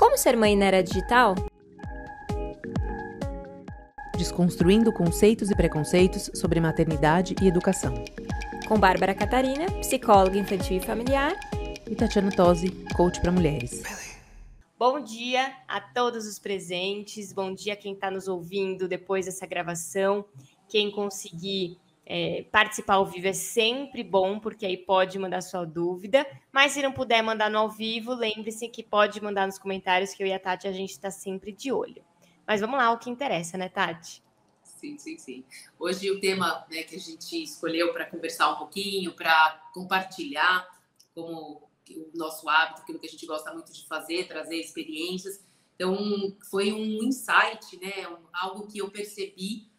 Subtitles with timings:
[0.00, 1.34] Como ser mãe na era digital?
[4.16, 7.92] Desconstruindo conceitos e preconceitos sobre maternidade e educação.
[8.66, 11.34] Com Bárbara Catarina, psicóloga infantil e familiar.
[11.86, 13.82] E Tatiana Tosi, coach para mulheres.
[14.78, 19.46] Bom dia a todos os presentes, bom dia a quem está nos ouvindo depois dessa
[19.46, 20.24] gravação.
[20.66, 21.78] Quem conseguir
[22.12, 26.26] é, participar ao vivo é sempre bom, porque aí pode mandar sua dúvida.
[26.50, 30.20] Mas se não puder mandar no ao vivo, lembre-se que pode mandar nos comentários, que
[30.20, 32.04] eu e a Tati a gente está sempre de olho.
[32.44, 34.24] Mas vamos lá, o que interessa, né, Tati?
[34.64, 35.44] Sim, sim, sim.
[35.78, 40.68] Hoje o tema né, que a gente escolheu para conversar um pouquinho, para compartilhar
[41.14, 45.44] como o nosso hábito, aquilo que a gente gosta muito de fazer, trazer experiências.
[45.76, 45.96] Então,
[46.50, 49.70] foi um insight, né, algo que eu percebi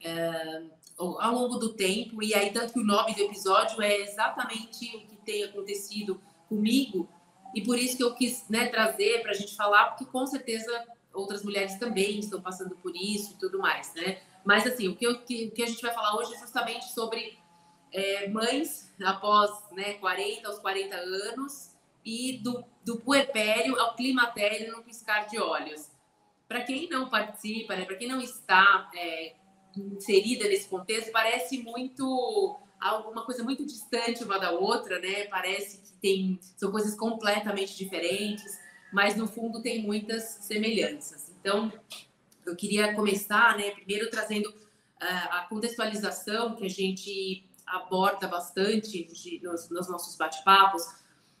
[0.00, 0.64] é,
[0.98, 5.00] ao longo do tempo, e aí tanto que o nome do episódio é exatamente o
[5.06, 7.08] que tem acontecido comigo,
[7.54, 10.84] e por isso que eu quis né, trazer para a gente falar, porque com certeza
[11.12, 14.20] outras mulheres também estão passando por isso e tudo mais, né?
[14.44, 17.38] Mas assim, o que, que, que a gente vai falar hoje é justamente sobre
[17.92, 21.72] é, mães após né, 40 aos 40 anos
[22.04, 25.90] e do, do puerpério ao climatério no piscar de olhos.
[26.46, 29.34] Para quem não participa, né, para quem não está é,
[29.80, 35.24] inserida nesse contexto parece muito alguma coisa muito distante uma da outra, né?
[35.24, 38.58] Parece que tem são coisas completamente diferentes,
[38.92, 41.30] mas no fundo tem muitas semelhanças.
[41.40, 41.72] Então,
[42.44, 49.08] eu queria começar, né, primeiro trazendo uh, a contextualização que a gente aborda bastante
[49.42, 50.82] nos, nos nossos bate-papos,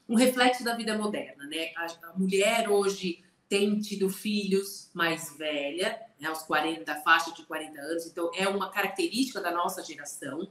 [0.08, 1.72] um reflexo da vida moderna, né?
[1.76, 7.44] A, a mulher hoje tem tido filhos mais velha, né, aos 40, da faixa de
[7.44, 10.48] 40 anos, então é uma característica da nossa geração,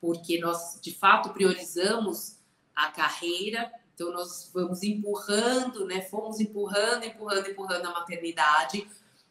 [0.00, 2.38] porque nós de fato priorizamos
[2.74, 8.88] a carreira, então nós vamos empurrando, né, fomos empurrando, empurrando, empurrando a maternidade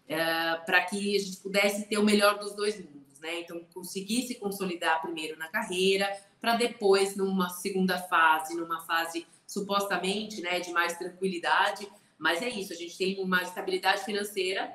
[0.08, 3.40] é, para que a gente pudesse ter o melhor dos dois mundos, né?
[3.40, 10.42] Então conseguir se consolidar primeiro na carreira, para depois numa segunda fase, numa fase supostamente,
[10.42, 14.72] né, de mais tranquilidade, mas é isso, a gente tem uma estabilidade financeira,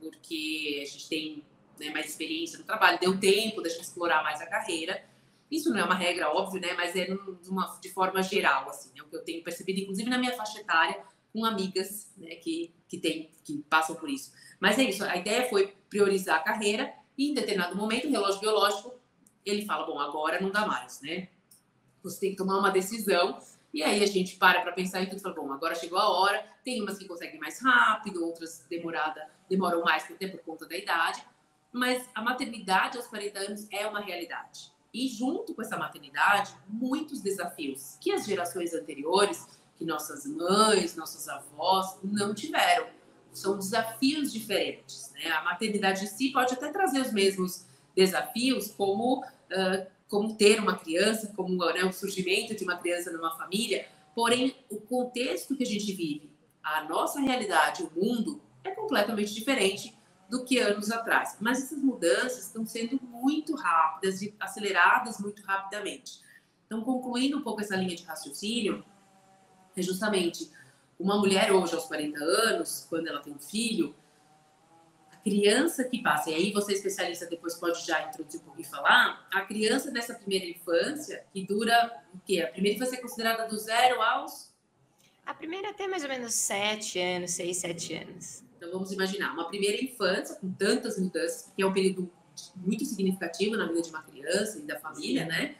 [0.00, 1.44] porque a gente tem
[1.78, 5.04] né, mais experiência no trabalho, deu tempo da gente explorar mais a carreira.
[5.50, 6.74] Isso não é uma regra, óbvio, né?
[6.74, 7.06] Mas é
[7.80, 11.04] de forma geral, assim, é o que eu tenho percebido, inclusive na minha faixa etária,
[11.32, 14.32] com amigas né, que, que, tem, que passam por isso.
[14.58, 18.40] Mas é isso, a ideia foi priorizar a carreira e em determinado momento, o relógio
[18.40, 18.94] biológico,
[19.44, 21.28] ele fala, bom, agora não dá mais, né?
[22.02, 23.38] Você tem que tomar uma decisão
[23.76, 26.42] e aí a gente para para pensar e tudo fala, bom, agora chegou a hora.
[26.64, 31.22] Tem umas que conseguem mais rápido, outras demorada, demoram mais até por conta da idade.
[31.70, 34.72] Mas a maternidade aos 40 anos é uma realidade.
[34.94, 41.28] E junto com essa maternidade, muitos desafios que as gerações anteriores, que nossas mães, nossos
[41.28, 42.86] avós não tiveram.
[43.30, 45.12] São desafios diferentes.
[45.12, 45.30] Né?
[45.32, 50.78] A maternidade em si pode até trazer os mesmos desafios, como uh, como ter uma
[50.78, 55.66] criança, como né, o surgimento de uma criança numa família, porém o contexto que a
[55.66, 56.30] gente vive,
[56.62, 59.96] a nossa realidade, o mundo é completamente diferente
[60.28, 61.36] do que anos atrás.
[61.40, 66.20] Mas essas mudanças estão sendo muito rápidas e aceleradas muito rapidamente.
[66.66, 68.84] Então, concluindo um pouco essa linha de raciocínio,
[69.76, 70.50] é justamente
[70.98, 73.94] uma mulher hoje aos 40 anos, quando ela tem um filho,
[75.26, 79.26] criança que passa, e aí você especialista depois pode já introduzir um pouco e falar,
[79.32, 82.42] a criança dessa primeira infância, que dura o quê?
[82.42, 84.54] A primeira infância é considerada do zero aos?
[85.26, 88.44] A primeira até mais ou menos sete anos, seis, sete anos.
[88.56, 92.08] Então vamos imaginar, uma primeira infância com tantas mudanças, que é um período
[92.54, 95.56] muito significativo na vida de uma criança e da família, né?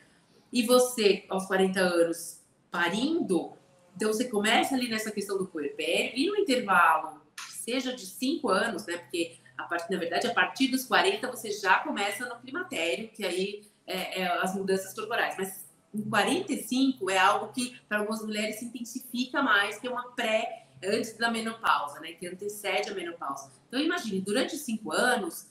[0.52, 2.40] E você, aos 40 anos,
[2.70, 3.54] parindo,
[3.96, 8.86] então você começa ali nessa questão do puerpério, e no intervalo, seja de cinco anos,
[8.86, 8.98] né?
[8.98, 13.62] Porque a na verdade, a partir dos 40 você já começa no climatério, que aí
[13.86, 15.34] é, é as mudanças corporais.
[15.38, 20.10] Mas em 45 é algo que para algumas mulheres se intensifica mais, que é uma
[20.12, 22.12] pré antes da menopausa, né?
[22.12, 23.50] Que antecede a menopausa.
[23.68, 25.46] Então imagine, durante cinco anos,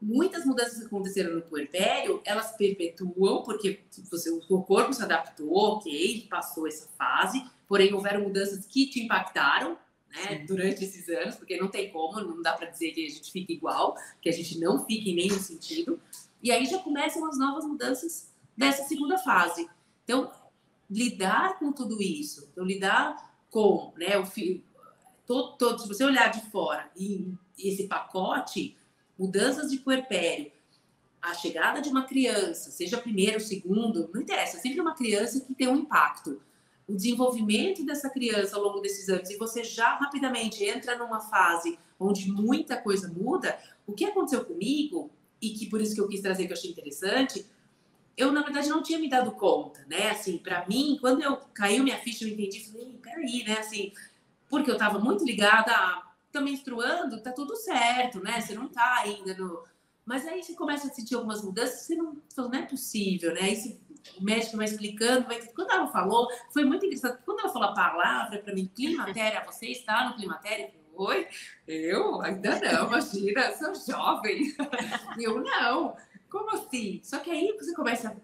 [0.00, 3.80] muitas mudanças que aconteceram no puerpério, elas perpetuam, porque
[4.10, 9.76] você, o corpo se adaptou, ok, passou essa fase, porém houveram mudanças que te impactaram,
[10.10, 13.30] né, durante esses anos, porque não tem como, não dá para dizer que a gente
[13.30, 16.00] fica igual, que a gente não fica em nenhum sentido.
[16.42, 19.68] E aí já começam as novas mudanças dessa segunda fase.
[20.04, 20.30] Então,
[20.90, 24.62] lidar com tudo isso, então lidar com, né, o filho,
[25.26, 28.76] todo, todo, se você olhar de fora e esse pacote,
[29.18, 30.50] mudanças de puerpério,
[31.20, 35.68] a chegada de uma criança, seja primeiro, segundo, não interessa, sempre uma criança que tem
[35.68, 36.40] um impacto
[36.88, 41.78] o desenvolvimento dessa criança ao longo desses anos e você já rapidamente entra numa fase
[42.00, 46.20] onde muita coisa muda, o que aconteceu comigo, e que por isso que eu quis
[46.20, 47.46] trazer que eu achei interessante,
[48.16, 50.10] eu na verdade não tinha me dado conta, né?
[50.10, 53.58] Assim, para mim, quando eu caiu minha ficha, eu entendi, falei, peraí, né?
[53.58, 53.92] Assim,
[54.48, 58.40] porque eu estava muito ligada a tá menstruando, tá tudo certo, né?
[58.40, 59.64] Você não tá ainda no.
[60.04, 63.40] Mas aí você começa a sentir algumas mudanças, você não, não é possível, né?
[63.42, 63.78] Aí você
[64.16, 65.40] o médico vai explicando, vai...
[65.48, 67.18] quando ela falou, foi muito engraçado.
[67.24, 70.70] Quando ela falou a palavra para mim, climatéria, você está no climatério?
[70.94, 71.28] Oi?
[71.66, 72.20] Eu?
[72.22, 74.54] Ainda não, imagina, sou jovem.
[75.18, 75.96] Eu não.
[76.28, 77.00] Como assim?
[77.04, 78.16] Só que aí você começa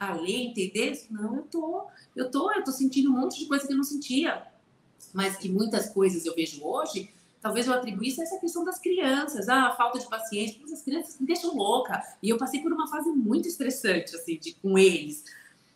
[0.00, 1.86] a ler, entender, não, eu tô,
[2.16, 4.44] eu tô, eu tô sentindo um monte de coisa que eu não sentia.
[5.14, 7.11] Mas que muitas coisas eu vejo hoje,
[7.42, 10.82] talvez eu atribuísse a essa questão das crianças, ah, a falta de paciência, porque as
[10.82, 12.00] crianças me deixam louca.
[12.22, 15.24] E eu passei por uma fase muito estressante, assim, de, com eles.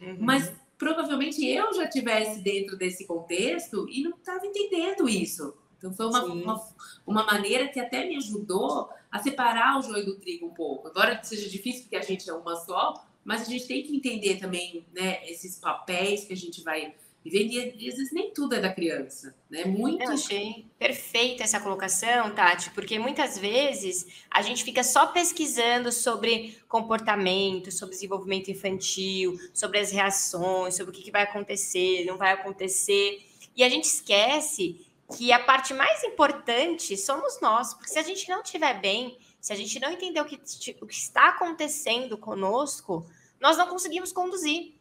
[0.01, 0.17] Uhum.
[0.21, 5.55] Mas provavelmente eu já tivesse dentro desse contexto e não estava entendendo isso.
[5.77, 6.69] Então foi uma, uma,
[7.07, 10.89] uma, maneira que até me ajudou a separar o joio do trigo um pouco.
[10.89, 14.39] Embora seja difícil porque a gente é uma só, mas a gente tem que entender
[14.39, 16.95] também né, esses papéis que a gente vai
[17.35, 19.65] e às vezes nem tudo é da criança, né?
[19.65, 20.03] Muito.
[20.03, 26.59] Eu achei perfeita essa colocação, Tati, porque muitas vezes a gente fica só pesquisando sobre
[26.69, 33.27] comportamento, sobre desenvolvimento infantil, sobre as reações, sobre o que vai acontecer, não vai acontecer,
[33.57, 34.87] e a gente esquece
[35.17, 39.53] que a parte mais importante somos nós, porque se a gente não estiver bem, se
[39.53, 40.37] a gente não entender o que,
[40.81, 43.07] o que está acontecendo conosco,
[43.41, 44.75] nós não conseguimos conduzir.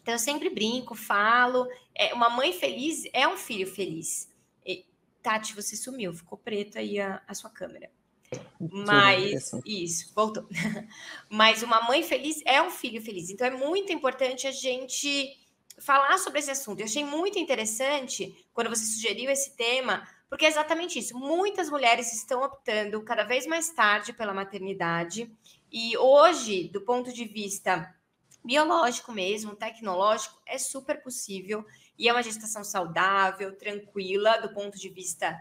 [0.00, 1.66] Então, eu sempre brinco, falo.
[1.94, 4.28] É, uma mãe feliz é um filho feliz.
[4.64, 4.84] E,
[5.22, 7.90] Tati, você sumiu, ficou preto aí a, a sua câmera.
[8.60, 10.46] Mas, isso, voltou.
[11.28, 13.30] Mas uma mãe feliz é um filho feliz.
[13.30, 15.36] Então, é muito importante a gente
[15.80, 16.80] falar sobre esse assunto.
[16.80, 21.18] Eu achei muito interessante quando você sugeriu esse tema, porque é exatamente isso.
[21.18, 25.30] Muitas mulheres estão optando cada vez mais tarde pela maternidade.
[25.72, 27.92] E hoje, do ponto de vista
[28.44, 31.64] biológico mesmo, tecnológico, é super possível
[31.98, 35.38] e é uma gestação saudável, tranquila do ponto de vista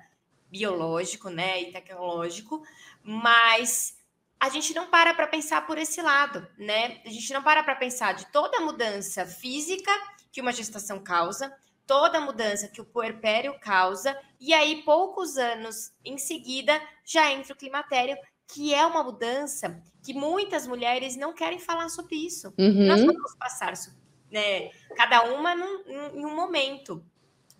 [0.49, 2.63] biológico, né, e tecnológico,
[3.03, 3.97] mas
[4.39, 7.01] a gente não para para pensar por esse lado, né?
[7.05, 9.91] A gente não para para pensar de toda a mudança física
[10.31, 11.53] que uma gestação causa,
[11.85, 17.53] toda a mudança que o puerpério causa, e aí poucos anos em seguida já entra
[17.53, 18.15] o climatério,
[18.49, 22.53] que é uma mudança que muitas mulheres não querem falar sobre isso.
[22.57, 22.87] Uhum.
[22.87, 23.73] Nós vamos passar,
[24.31, 25.83] né, cada uma num,
[26.15, 27.03] em um momento.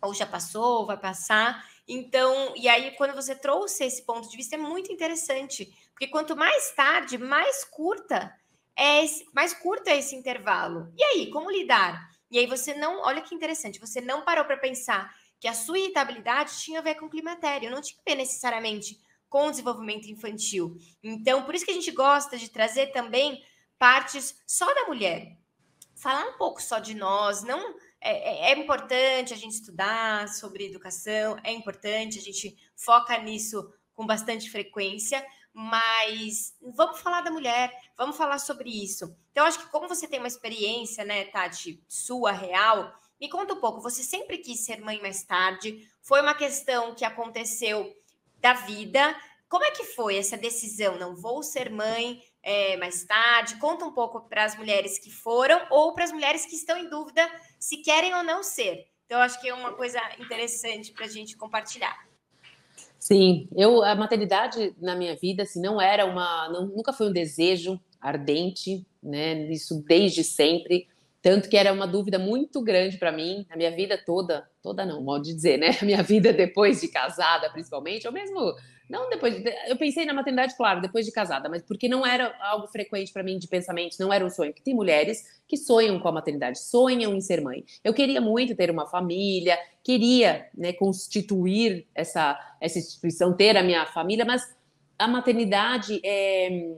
[0.02, 1.64] Ou já passou, ou vai passar.
[1.88, 5.72] Então, e aí, quando você trouxe esse ponto de vista, é muito interessante.
[5.92, 8.34] Porque quanto mais tarde, mais curta
[8.76, 10.92] é esse, mais curto é esse intervalo.
[10.98, 12.10] E aí, como lidar?
[12.32, 15.80] E aí você não, olha que interessante, você não parou para pensar que a sua
[15.80, 20.08] irritabilidade tinha a ver com o climatério, não tinha a ver necessariamente com o desenvolvimento
[20.08, 20.76] infantil.
[21.04, 23.44] Então, por isso que a gente gosta de trazer também
[23.78, 25.38] partes só da mulher.
[25.96, 30.66] Falar um pouco só de nós, não é, é, é importante a gente estudar sobre
[30.66, 37.72] educação, é importante, a gente foca nisso com bastante frequência, mas vamos falar da mulher,
[37.98, 39.14] vamos falar sobre isso.
[39.32, 43.60] Então, acho que como você tem uma experiência, né, Tati, sua, real, me conta um
[43.60, 47.94] pouco, você sempre quis ser mãe mais tarde, foi uma questão que aconteceu
[48.42, 49.16] da vida.
[49.48, 50.98] Como é que foi essa decisão?
[50.98, 53.58] Não vou ser mãe é, mais tarde.
[53.58, 56.90] Conta um pouco para as mulheres que foram ou para as mulheres que estão em
[56.90, 57.28] dúvida
[57.60, 58.88] se querem ou não ser.
[59.06, 62.08] Então, acho que é uma coisa interessante para a gente compartilhar.
[63.00, 67.14] Sim, eu a maternidade na minha vida assim não era uma, não, nunca foi um
[67.14, 69.50] desejo ardente, né?
[69.50, 70.88] Isso desde sempre.
[71.22, 75.04] Tanto que era uma dúvida muito grande para mim, a minha vida toda, toda não,
[75.04, 75.78] modo de dizer, né?
[75.82, 78.56] A minha vida depois de casada, principalmente, ou mesmo,
[78.90, 82.34] não depois de, eu pensei na maternidade, claro, depois de casada, mas porque não era
[82.40, 84.54] algo frequente para mim de pensamento, não era um sonho.
[84.54, 87.66] Que tem mulheres que sonham com a maternidade, sonham em ser mãe.
[87.84, 93.86] Eu queria muito ter uma família, queria, né, constituir essa essa instituição, ter a minha
[93.86, 94.44] família, mas
[94.98, 96.78] a maternidade é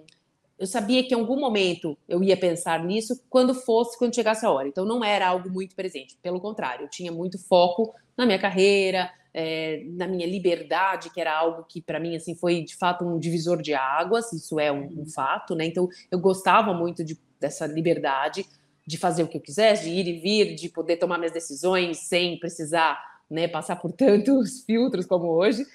[0.61, 4.51] eu sabia que em algum momento eu ia pensar nisso quando fosse, quando chegasse a
[4.51, 4.67] hora.
[4.67, 6.15] Então não era algo muito presente.
[6.21, 11.35] Pelo contrário, eu tinha muito foco na minha carreira, é, na minha liberdade, que era
[11.35, 14.31] algo que para mim assim foi de fato um divisor de águas.
[14.33, 15.65] Isso é um, um fato, né?
[15.65, 18.45] Então eu gostava muito de, dessa liberdade
[18.85, 21.97] de fazer o que eu quisesse, de ir e vir, de poder tomar minhas decisões
[22.01, 25.65] sem precisar né, passar por tantos filtros como hoje.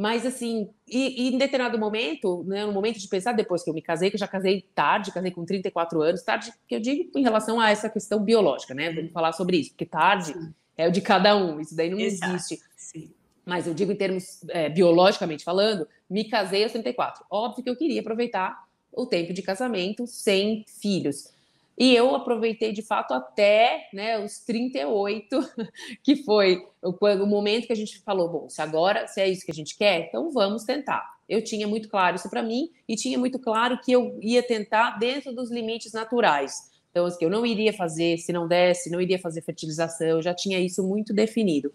[0.00, 3.74] Mas, assim, e, e, em determinado momento, né, no momento de pensar, depois que eu
[3.74, 7.10] me casei, que eu já casei tarde, casei com 34 anos, tarde, que eu digo
[7.14, 8.90] em relação a essa questão biológica, né?
[8.94, 10.34] Vamos falar sobre isso, porque tarde
[10.74, 12.32] é o de cada um, isso daí não Exato.
[12.34, 12.64] existe.
[12.74, 13.10] Sim.
[13.44, 17.22] Mas eu digo em termos é, biologicamente falando, me casei aos 34.
[17.30, 21.30] Óbvio que eu queria aproveitar o tempo de casamento sem filhos.
[21.78, 25.38] E eu aproveitei de fato até né, os 38,
[26.04, 29.44] que foi o, o momento que a gente falou: bom, se agora se é isso
[29.44, 31.18] que a gente quer, então vamos tentar.
[31.28, 34.98] Eu tinha muito claro isso para mim e tinha muito claro que eu ia tentar
[34.98, 36.70] dentro dos limites naturais.
[36.90, 40.34] Então, assim, eu não iria fazer, se não desse, não iria fazer fertilização, eu já
[40.34, 41.72] tinha isso muito definido.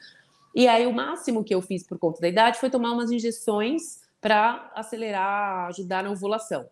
[0.54, 4.02] E aí, o máximo que eu fiz por conta da idade foi tomar umas injeções
[4.20, 6.68] para acelerar, ajudar na ovulação.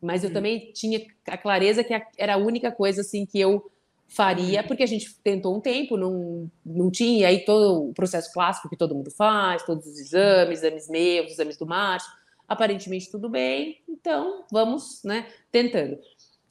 [0.00, 0.32] Mas eu hum.
[0.32, 3.70] também tinha a clareza que era a única coisa assim que eu
[4.08, 8.68] faria, porque a gente tentou um tempo, não, não tinha, aí todo o processo clássico
[8.68, 12.10] que todo mundo faz, todos os exames, exames meus, exames do macho,
[12.48, 15.98] aparentemente tudo bem, então vamos, né, tentando.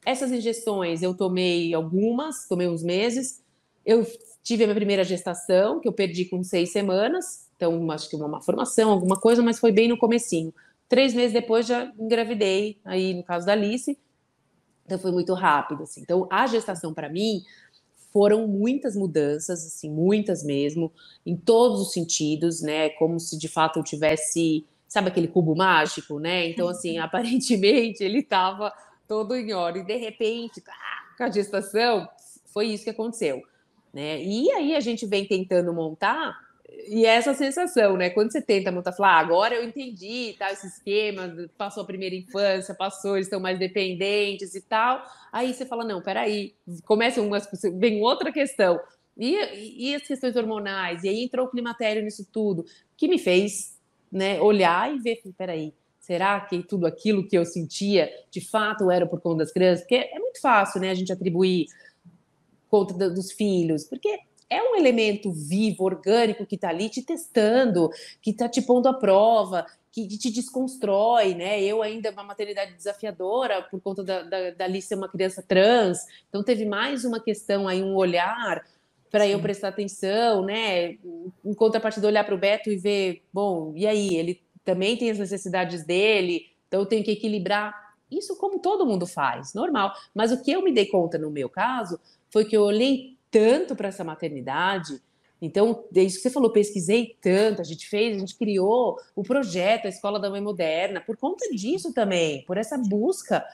[0.06, 3.42] Essas injeções eu tomei algumas, tomei uns meses,
[3.84, 4.06] eu
[4.42, 8.28] tive a minha primeira gestação, que eu perdi com seis semanas, então acho que uma
[8.28, 10.54] malformação, alguma coisa, mas foi bem no comecinho.
[10.88, 13.98] Três meses depois já engravidei, aí no caso da Alice.
[14.86, 16.00] Então foi muito rápido, assim.
[16.00, 17.42] Então a gestação para mim
[18.10, 20.90] foram muitas mudanças, assim, muitas mesmo,
[21.26, 22.88] em todos os sentidos, né?
[22.90, 26.48] Como se de fato eu tivesse, sabe aquele cubo mágico, né?
[26.48, 28.72] Então assim, aparentemente ele estava
[29.06, 29.84] todo em ordem.
[29.84, 32.08] De repente, ah, com a gestação,
[32.46, 33.42] foi isso que aconteceu,
[33.92, 34.22] né?
[34.22, 36.47] E aí a gente vem tentando montar
[36.90, 38.10] e essa sensação, né?
[38.10, 42.14] Quando você tenta montar, falar, ah, agora eu entendi, tá, esse esquema, passou a primeira
[42.14, 45.02] infância, passou, eles estão mais dependentes e tal.
[45.32, 46.54] Aí você fala, não, peraí,
[46.84, 47.38] começa uma,
[47.74, 48.80] vem outra questão.
[49.16, 52.64] E, e as questões hormonais, e aí entrou o climatério nisso tudo,
[52.96, 53.76] que me fez
[54.10, 59.06] né, olhar e ver, peraí, será que tudo aquilo que eu sentia de fato era
[59.06, 59.80] por conta das crianças?
[59.80, 61.66] Porque é muito fácil, né, a gente atribuir
[62.68, 67.90] conta dos filhos, porque é um elemento vivo, orgânico, que está ali te testando,
[68.22, 71.60] que está te pondo à prova, que te desconstrói, né?
[71.62, 75.98] Eu ainda uma maternidade desafiadora por conta da, da, da Alice ser uma criança trans,
[76.28, 78.64] então teve mais uma questão aí, um olhar
[79.10, 80.98] para eu prestar atenção, né?
[81.44, 85.18] Em contrapartida, olhar para o Beto e ver, bom, e aí, ele também tem as
[85.18, 87.88] necessidades dele, então eu tenho que equilibrar.
[88.10, 89.92] Isso como todo mundo faz, normal.
[90.14, 91.98] Mas o que eu me dei conta no meu caso
[92.30, 95.00] foi que eu olhei tanto para essa maternidade.
[95.40, 99.86] Então, desde que você falou, pesquisei tanto, a gente fez, a gente criou o projeto,
[99.86, 103.44] a Escola da Mãe Moderna, por conta disso também, por essa busca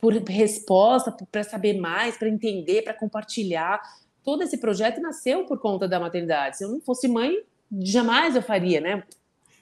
[0.00, 3.80] por resposta, para saber mais, para entender, para compartilhar.
[4.24, 6.56] Todo esse projeto nasceu por conta da maternidade.
[6.56, 7.36] Se eu não fosse mãe,
[7.70, 9.04] jamais eu faria, né?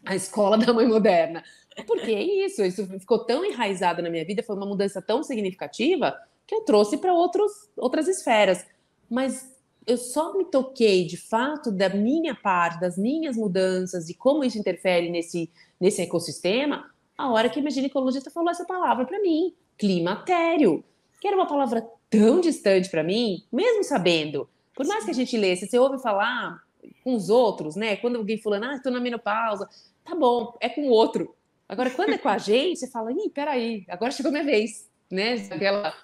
[0.06, 1.42] A Escola da Mãe Moderna.
[1.86, 6.16] Porque é isso, isso ficou tão enraizado na minha vida, foi uma mudança tão significativa
[6.46, 8.64] que eu trouxe para outras esferas
[9.08, 14.44] mas eu só me toquei de fato da minha parte, das minhas mudanças, e como
[14.44, 15.50] isso interfere nesse,
[15.80, 20.84] nesse ecossistema, a hora que a minha ginecologista falou essa palavra para mim, climatério,
[21.20, 24.48] que era uma palavra tão distante para mim, mesmo sabendo.
[24.74, 26.62] Por mais que a gente lesse, você ouve falar
[27.02, 27.96] com os outros, né?
[27.96, 29.68] Quando alguém falando, ah, estou na menopausa,
[30.04, 31.34] tá bom, é com o outro.
[31.68, 35.34] Agora, quando é com a gente, você fala, ih, peraí, agora chegou minha vez, né?
[35.50, 35.94] Aquela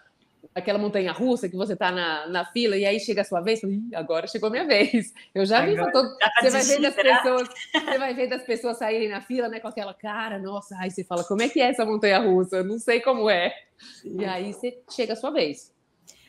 [0.54, 3.60] aquela montanha russa que você tá na, na fila e aí chega a sua vez,
[3.94, 5.12] agora chegou minha vez.
[5.34, 5.90] Eu já vi, tá
[6.40, 9.68] você vai ver das pessoas, você vai ver das pessoas saírem na fila, né, com
[9.68, 12.58] aquela cara, nossa, aí você fala, como é que é essa montanha russa?
[12.58, 13.52] Eu não sei como é.
[14.04, 15.74] E aí você chega a sua vez.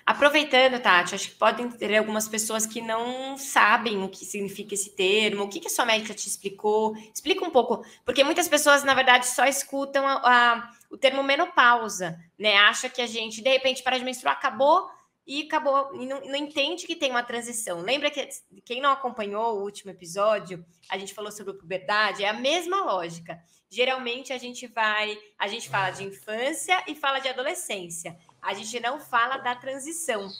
[0.05, 4.91] Aproveitando, Tati, acho que podem ter algumas pessoas que não sabem o que significa esse
[4.91, 6.95] termo, o que, que a sua médica te explicou.
[7.11, 12.19] Explica um pouco, porque muitas pessoas, na verdade, só escutam a, a, o termo menopausa,
[12.37, 12.55] né?
[12.57, 14.89] Acha que a gente, de repente, para de menstruar, acabou
[15.27, 17.81] e acabou, e não, não, entende que tem uma transição.
[17.81, 18.27] Lembra que
[18.63, 23.41] quem não acompanhou o último episódio, a gente falou sobre puberdade, é a mesma lógica.
[23.69, 28.79] Geralmente a gente vai, a gente fala de infância e fala de adolescência a gente
[28.79, 30.31] não fala da transição.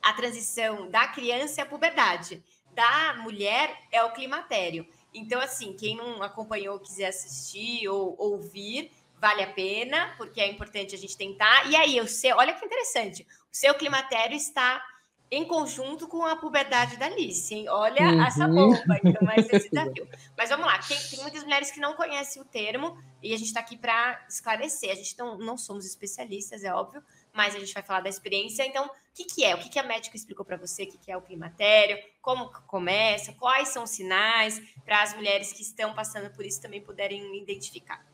[0.00, 2.40] A transição da criança é a puberdade,
[2.72, 4.86] da mulher é o climatério.
[5.12, 10.94] Então, assim, quem não acompanhou, quiser assistir ou ouvir, vale a pena, porque é importante
[10.94, 11.68] a gente tentar.
[11.70, 14.82] E aí, o seu, olha que interessante, o seu climatério está
[15.30, 17.68] em conjunto com a puberdade da Alice, hein?
[17.68, 18.24] Olha uhum.
[18.24, 20.08] essa bomba, então, mais esse desafio.
[20.36, 23.48] Mas vamos lá, tem, tem, muitas mulheres que não conhecem o termo e a gente
[23.48, 24.90] está aqui para esclarecer.
[24.92, 28.64] A gente não, não somos especialistas, é óbvio, mas a gente vai falar da experiência.
[28.64, 29.54] Então, o que, que é?
[29.54, 30.84] O que, que a médica explicou para você?
[30.84, 31.98] O que, que é o climatério?
[32.22, 33.32] Como começa?
[33.32, 38.04] Quais são os sinais para as mulheres que estão passando por isso também puderem identificar?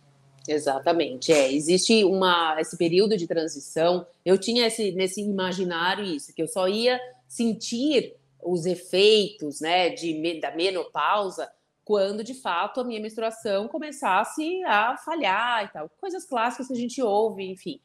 [0.49, 1.53] Exatamente, é.
[1.53, 4.07] Existe uma, esse período de transição.
[4.25, 10.41] Eu tinha esse, nesse imaginário isso, que eu só ia sentir os efeitos, né, de,
[10.41, 11.49] da menopausa
[11.85, 15.91] quando de fato a minha menstruação começasse a falhar e tal.
[16.01, 17.81] Coisas clássicas que a gente ouve, enfim.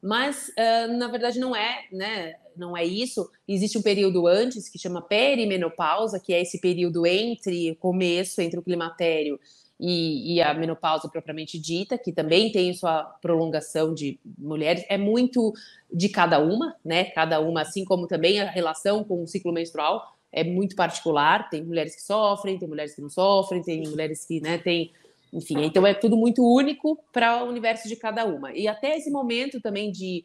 [0.00, 2.34] Mas uh, na verdade não é, né?
[2.56, 3.30] Não é isso.
[3.46, 8.58] Existe um período antes que chama perimenopausa, que é esse período entre o começo, entre
[8.58, 9.38] o climatério
[9.78, 15.52] e, e, a menopausa propriamente dita, que também tem sua prolongação de mulheres, é muito
[15.92, 17.06] de cada uma, né?
[17.06, 21.50] Cada uma, assim como também a relação com o ciclo menstrual é muito particular.
[21.50, 24.92] Tem mulheres que sofrem, tem mulheres que não sofrem, tem mulheres que, né, tem,
[25.32, 28.52] enfim, então é tudo muito único para o universo de cada uma.
[28.52, 30.24] E até esse momento também de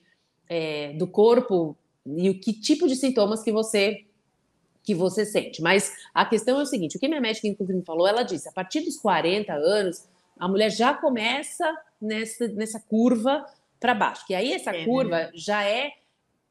[0.50, 1.76] é, do corpo
[2.06, 4.06] e o que tipo de sintomas que você
[4.88, 5.62] que você sente.
[5.62, 8.48] Mas a questão é o seguinte: o que minha médica inclusive me falou, ela disse,
[8.48, 10.08] a partir dos 40 anos,
[10.40, 11.70] a mulher já começa
[12.02, 13.46] nessa, nessa curva
[13.82, 14.26] para baixo.
[14.26, 15.32] Que aí essa é, curva né?
[15.36, 15.92] já é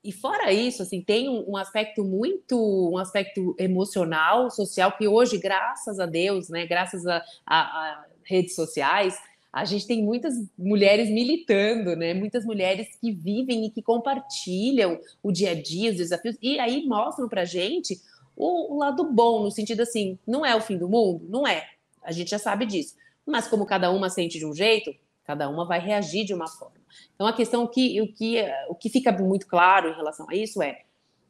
[0.05, 2.57] e fora isso, assim, tem um, um, aspecto muito,
[2.93, 8.55] um aspecto emocional, social, que hoje, graças a Deus, né, graças a, a, a redes
[8.55, 9.19] sociais,
[9.53, 12.13] a gente tem muitas mulheres militando, né?
[12.13, 16.85] Muitas mulheres que vivem e que compartilham o dia a dia, os desafios, e aí
[16.85, 17.99] mostram pra gente
[18.37, 21.25] o, o lado bom, no sentido assim, não é o fim do mundo?
[21.29, 21.67] Não é.
[22.03, 22.95] A gente já sabe disso.
[23.25, 26.77] Mas como cada uma sente de um jeito, cada uma vai reagir de uma forma.
[27.15, 28.37] Então, a questão que, o, que,
[28.69, 30.83] o que fica muito claro em relação a isso é: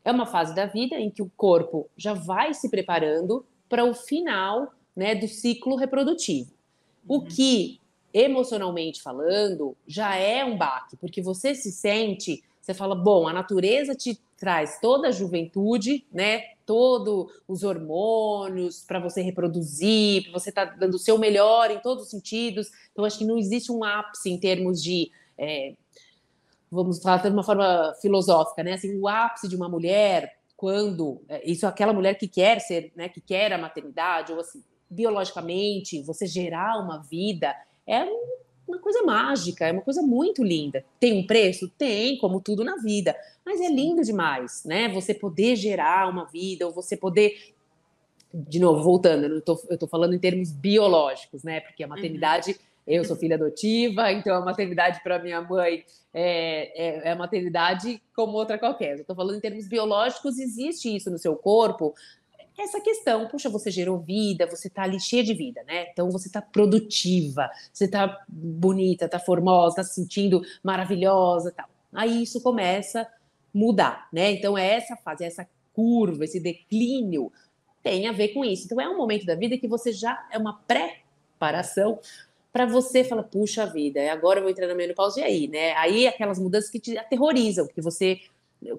[0.05, 3.95] é uma fase da vida em que o corpo já vai se preparando para o
[3.95, 6.53] final né, do ciclo reprodutivo.
[7.09, 7.25] O uhum.
[7.25, 7.81] que,
[8.13, 13.95] emocionalmente falando, já é um baque, porque você se sente, você fala, bom, a natureza
[13.95, 16.56] te traz toda a juventude, né?
[16.67, 21.79] Todos os hormônios para você reproduzir, para você estar tá dando o seu melhor em
[21.79, 22.69] todos os sentidos.
[22.93, 25.75] Então, acho que não existe um ápice em termos de é,
[26.71, 28.75] vamos falar de uma forma filosófica, né?
[28.75, 32.93] Assim, o ápice de uma mulher, quando é, isso é aquela mulher que quer ser,
[32.97, 37.55] né, que quer a maternidade, ou assim, biologicamente, você gerar uma vida,
[37.87, 38.05] é
[38.67, 40.85] uma coisa mágica, é uma coisa muito linda.
[40.99, 41.69] Tem um preço?
[41.79, 43.15] Tem, como tudo na vida,
[43.47, 44.89] mas é lindo demais, né?
[44.89, 47.55] Você poder gerar uma vida, ou você poder.
[48.35, 51.61] De novo, voltando, eu estou falando em termos biológicos, né?
[51.61, 51.95] Porque a uhum.
[51.95, 52.51] maternidade.
[52.51, 58.01] Uhum eu sou filha adotiva, então a maternidade para minha mãe é, é, é maternidade
[58.15, 58.93] como outra qualquer.
[58.93, 61.95] Eu estou falando em termos biológicos, existe isso no seu corpo.
[62.57, 65.91] Essa questão, puxa, você gerou vida, você está ali cheia de vida, né?
[65.91, 71.69] Então você está produtiva, você está bonita, está formosa, está se sentindo maravilhosa, tal.
[71.93, 73.07] Aí isso começa
[73.57, 74.33] mudar, né?
[74.33, 77.33] Então é essa fase, essa curva, esse declínio
[77.83, 78.67] tem a ver com isso.
[78.67, 81.99] Então é um momento da vida que você já é uma preparação
[82.53, 85.73] para você falar, puxa vida, agora eu vou entrar na menopausa, e aí, né?
[85.75, 88.21] Aí aquelas mudanças que te aterrorizam, porque você,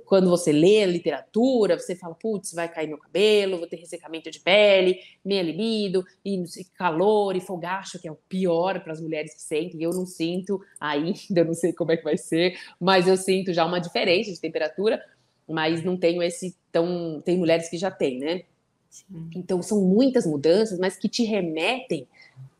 [0.05, 4.29] quando você lê a literatura, você fala, putz, vai cair meu cabelo, vou ter ressecamento
[4.29, 6.43] de pele, minha libido, e
[6.75, 10.59] calor, e fogacho, que é o pior para as mulheres que sentem, eu não sinto
[10.79, 14.39] ainda, não sei como é que vai ser, mas eu sinto já uma diferença de
[14.39, 15.01] temperatura,
[15.47, 17.21] mas não tenho esse tão.
[17.23, 18.43] Tem mulheres que já têm, né?
[18.89, 19.29] Sim.
[19.33, 22.05] Então são muitas mudanças, mas que te remetem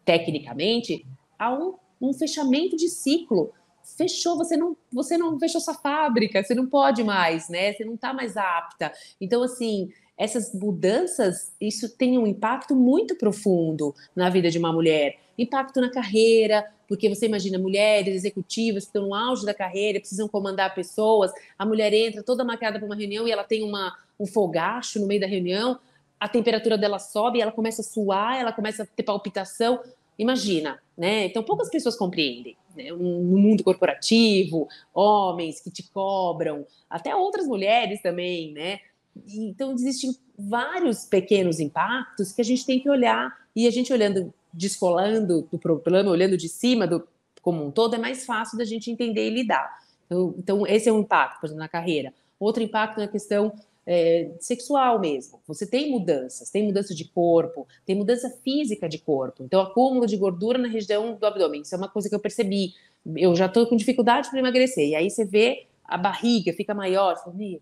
[0.07, 1.05] tecnicamente,
[1.37, 3.51] a um, um fechamento de ciclo.
[3.95, 7.73] Fechou, você não, você não fechou sua fábrica, você não pode mais, né?
[7.73, 8.91] Você não está mais apta.
[9.21, 15.19] Então, assim, essas mudanças, isso tem um impacto muito profundo na vida de uma mulher.
[15.37, 20.27] Impacto na carreira, porque você imagina mulheres executivas que estão no auge da carreira, precisam
[20.27, 24.25] comandar pessoas, a mulher entra toda maquiada para uma reunião e ela tem uma, um
[24.25, 25.79] fogacho no meio da reunião,
[26.19, 29.79] a temperatura dela sobe, ela começa a suar, ela começa a ter palpitação.
[30.17, 31.25] Imagina, né?
[31.25, 32.57] Então poucas pessoas compreendem.
[32.75, 32.91] Né?
[32.91, 38.79] No mundo corporativo, homens que te cobram, até outras mulheres também, né?
[39.27, 44.33] Então existem vários pequenos impactos que a gente tem que olhar e a gente olhando,
[44.53, 47.07] descolando do problema, olhando de cima do
[47.41, 49.79] como um todo, é mais fácil da gente entender e lidar.
[50.05, 52.13] Então, então esse é um impacto, por exemplo, na carreira.
[52.37, 53.53] Outro impacto na questão
[53.87, 55.39] é, sexual mesmo.
[55.47, 59.43] Você tem mudanças, tem mudança de corpo, tem mudança física de corpo.
[59.45, 62.73] Então, acúmulo de gordura na região do abdômen, isso é uma coisa que eu percebi.
[63.15, 64.89] Eu já estou com dificuldade para emagrecer.
[64.89, 67.15] E aí você vê a barriga fica maior,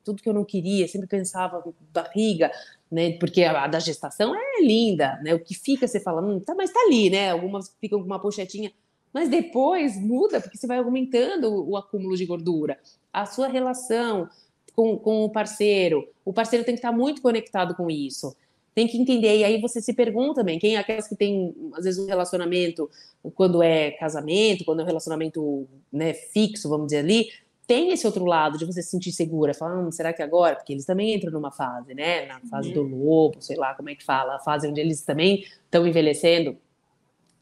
[0.03, 2.51] tudo que eu não queria, sempre pensava barriga,
[2.91, 3.11] né?
[3.19, 5.35] Porque a, da gestação é linda, né?
[5.35, 7.29] O que fica, você fala, hum, tá, mas tá ali, né?
[7.29, 8.73] Algumas ficam com uma pochetinha,
[9.13, 12.79] mas depois muda, porque você vai aumentando o acúmulo de gordura.
[13.13, 14.27] A sua relação
[14.75, 16.07] com, com o parceiro.
[16.23, 18.35] O parceiro tem que estar muito conectado com isso.
[18.73, 19.37] Tem que entender.
[19.37, 22.89] E aí você se pergunta também, quem é aquelas que tem, às vezes, um relacionamento,
[23.33, 27.29] quando é casamento, quando é um relacionamento né, fixo, vamos dizer ali,
[27.65, 30.55] tem esse outro lado de você se sentir segura, falar, hum, será que agora?
[30.55, 32.25] Porque eles também entram numa fase, né?
[32.27, 32.87] Na fase uhum.
[32.87, 36.57] do lobo, sei lá como é que fala, a fase onde eles também estão envelhecendo.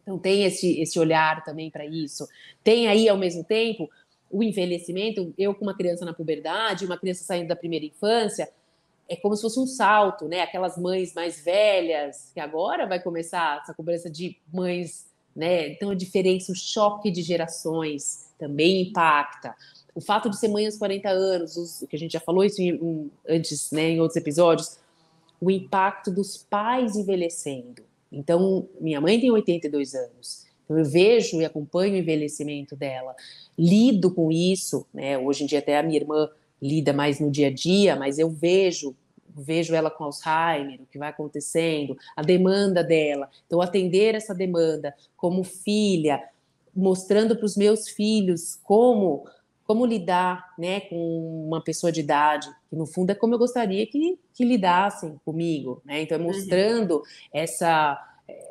[0.03, 2.27] Então tem esse, esse olhar também para isso.
[2.63, 3.89] Tem aí, ao mesmo tempo,
[4.33, 5.33] o envelhecimento.
[5.37, 8.49] Eu, com uma criança na puberdade, uma criança saindo da primeira infância,
[9.07, 10.41] é como se fosse um salto, né?
[10.41, 15.69] Aquelas mães mais velhas, que agora vai começar essa cobrança de mães, né?
[15.69, 19.55] Então a diferença, o choque de gerações também impacta
[19.95, 22.61] o fato de ser mãe aos 40 anos, os, que a gente já falou isso
[22.61, 24.79] em, antes, né, em outros episódios,
[25.39, 27.83] o impacto dos pais envelhecendo.
[28.11, 30.42] Então, minha mãe tem 82 anos.
[30.63, 33.15] Então, eu vejo e acompanho o envelhecimento dela,
[33.57, 35.17] lido com isso, né?
[35.17, 36.29] Hoje em dia até a minha irmã
[36.61, 38.95] lida mais no dia a dia, mas eu vejo
[39.35, 43.27] vejo ela com Alzheimer, o que vai acontecendo, a demanda dela.
[43.47, 46.21] Então, atender essa demanda como filha,
[46.75, 49.25] mostrando para os meus filhos como
[49.65, 53.87] como lidar né, com uma pessoa de idade, que no fundo é como eu gostaria
[53.87, 55.81] que, que lidassem comigo.
[55.85, 56.01] Né?
[56.01, 56.27] Então, é uhum.
[56.27, 57.01] mostrando
[57.33, 57.97] essa,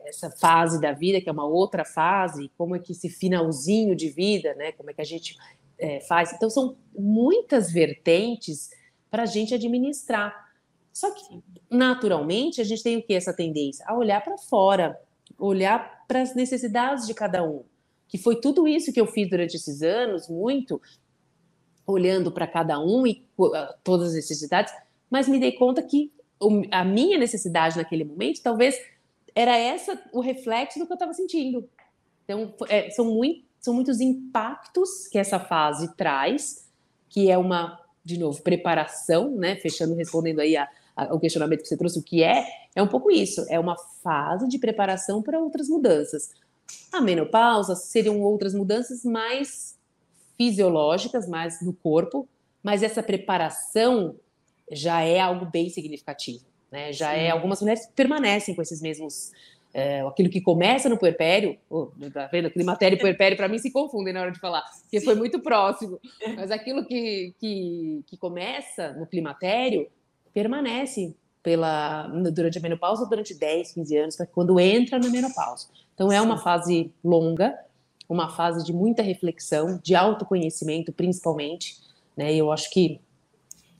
[0.06, 4.08] essa fase da vida, que é uma outra fase, como é que esse finalzinho de
[4.10, 5.36] vida, né, como é que a gente
[5.78, 6.32] é, faz.
[6.32, 8.70] Então, são muitas vertentes
[9.10, 10.50] para a gente administrar.
[10.92, 13.84] Só que, naturalmente, a gente tem o que essa tendência?
[13.88, 14.98] A olhar para fora,
[15.38, 17.64] olhar para as necessidades de cada um
[18.12, 20.78] que foi tudo isso que eu fiz durante esses anos, muito,
[21.86, 23.26] olhando para cada um e
[23.82, 24.70] todas as necessidades,
[25.08, 26.12] mas me dei conta que
[26.70, 28.78] a minha necessidade naquele momento talvez
[29.34, 31.68] era essa o reflexo do que eu estava sentindo.
[32.24, 36.68] Então, é, são, muito, são muitos impactos que essa fase traz,
[37.08, 39.56] que é uma, de novo, preparação, né?
[39.56, 42.46] Fechando, respondendo aí a, a, o questionamento que você trouxe, o que é?
[42.74, 46.30] É um pouco isso, é uma fase de preparação para outras mudanças.
[46.92, 49.78] A menopausa seriam outras mudanças mais
[50.36, 52.28] fisiológicas, mais no corpo,
[52.62, 54.16] mas essa preparação
[54.70, 56.44] já é algo bem significativo.
[56.72, 56.92] Né?
[56.92, 57.24] Já é, Sim.
[57.26, 59.30] é algumas mulheres permanecem com esses mesmos
[59.74, 62.50] é, aquilo que começa no puerpério, oh, tá vendo?
[62.50, 66.00] Climatério e puerpério para mim se confundem na hora de falar, porque foi muito próximo.
[66.34, 69.88] Mas aquilo que, que, que começa no climatério
[70.34, 75.68] permanece pela durante a menopausa durante 10, 15 anos, quando entra na menopausa.
[75.94, 77.54] Então é uma fase longa,
[78.08, 81.76] uma fase de muita reflexão, de autoconhecimento, principalmente,
[82.16, 82.34] né?
[82.34, 83.00] Eu acho que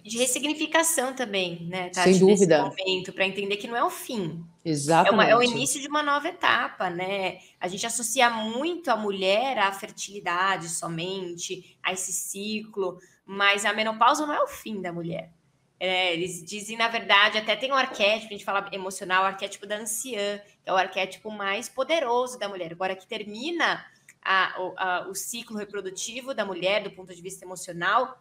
[0.02, 1.90] de ressignificação também, né?
[1.90, 2.64] Tati, Sem dúvida.
[2.64, 4.44] momento para entender que não é o fim.
[4.64, 5.10] Exatamente.
[5.10, 7.38] É, uma, é, o início de uma nova etapa, né?
[7.60, 14.26] A gente associa muito a mulher à fertilidade somente, a esse ciclo, mas a menopausa
[14.26, 15.30] não é o fim da mulher.
[15.78, 19.66] É, eles dizem, na verdade, até tem um arquétipo, a gente fala emocional, o arquétipo
[19.66, 22.72] da anciã, que é o arquétipo mais poderoso da mulher.
[22.72, 23.84] Agora que termina
[24.24, 28.16] a, a, o ciclo reprodutivo da mulher do ponto de vista emocional,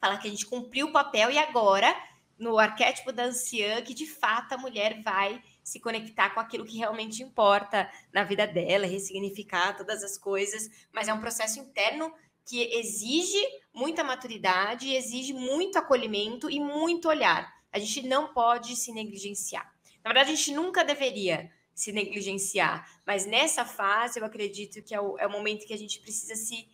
[0.00, 1.94] fala que a gente cumpriu o papel e agora,
[2.38, 6.78] no arquétipo da anciã, que de fato a mulher vai se conectar com aquilo que
[6.78, 12.12] realmente importa na vida dela, ressignificar todas as coisas, mas é um processo interno
[12.46, 13.38] que exige
[13.74, 17.52] muita maturidade, exige muito acolhimento e muito olhar.
[17.70, 19.70] A gente não pode se negligenciar.
[20.02, 25.00] Na verdade, a gente nunca deveria se negligenciar, mas nessa fase eu acredito que é
[25.00, 26.66] o, é o momento que a gente precisa se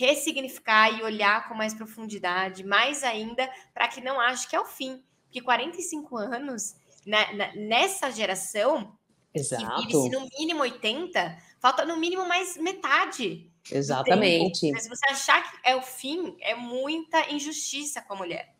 [0.00, 4.64] ressignificar e olhar com mais profundidade, mais ainda, para que não ache que é o
[4.64, 5.02] fim.
[5.24, 6.74] Porque 45 anos,
[7.06, 8.96] na, na, nessa geração,
[9.34, 9.64] Exato.
[9.64, 14.70] que vive-se no mínimo 80, falta no mínimo mais metade Exatamente.
[14.72, 18.54] Mas se você achar que é o fim, é muita injustiça com a mulher.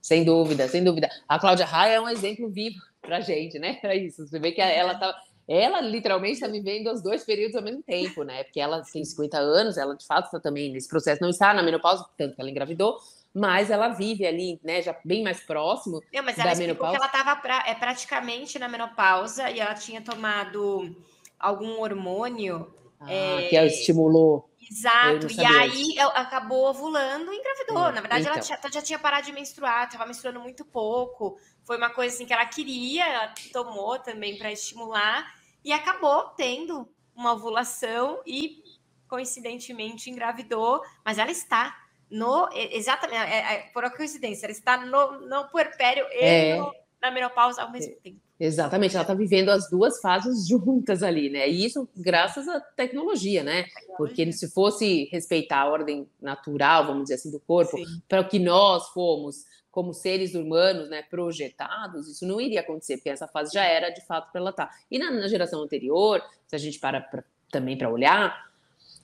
[0.00, 1.08] Sem dúvida, sem dúvida.
[1.28, 3.80] A Cláudia Raia é um exemplo vivo pra gente, né?
[3.82, 4.26] É isso.
[4.26, 5.14] Você vê que ela tá.
[5.48, 8.42] Ela literalmente está vivendo os dois períodos ao mesmo tempo, né?
[8.42, 11.62] Porque ela tem 50 anos, ela de fato está também nesse processo, não está na
[11.62, 12.98] menopausa, tanto que ela engravidou,
[13.32, 16.98] mas ela vive ali, né, já bem mais próximo não, mas ela da menopausa.
[16.98, 20.96] que ela estava pra, é, praticamente na menopausa e ela tinha tomado
[21.38, 23.48] algum hormônio ah, é...
[23.48, 24.50] que estimulou.
[24.68, 27.86] Exato, e aí acabou ovulando e engravidou.
[27.86, 28.34] É, Na verdade, então.
[28.34, 31.38] ela já, já, tinha parado de menstruar, estava menstruando muito pouco.
[31.62, 35.35] Foi uma coisa assim que ela queria, ela tomou também para estimular
[35.66, 38.62] e acabou tendo uma ovulação e
[39.08, 41.76] coincidentemente engravidou, mas ela está
[42.08, 46.56] no exatamente é, é, por coincidência, ela está no, no puerpério e é.
[46.56, 48.20] no, na menopausa ao mesmo tempo.
[48.38, 51.48] Exatamente, ela está vivendo as duas fases juntas ali, né?
[51.48, 53.64] E isso graças à tecnologia, né?
[53.96, 57.76] Porque se fosse respeitar a ordem natural, vamos dizer assim, do corpo,
[58.08, 59.44] para o que nós fomos
[59.76, 64.00] como seres humanos, né, projetados, isso não iria acontecer, porque essa fase já era de
[64.06, 64.68] fato para ela estar.
[64.68, 64.74] Tá.
[64.90, 68.50] E na, na, geração anterior, se a gente para pra, também para olhar,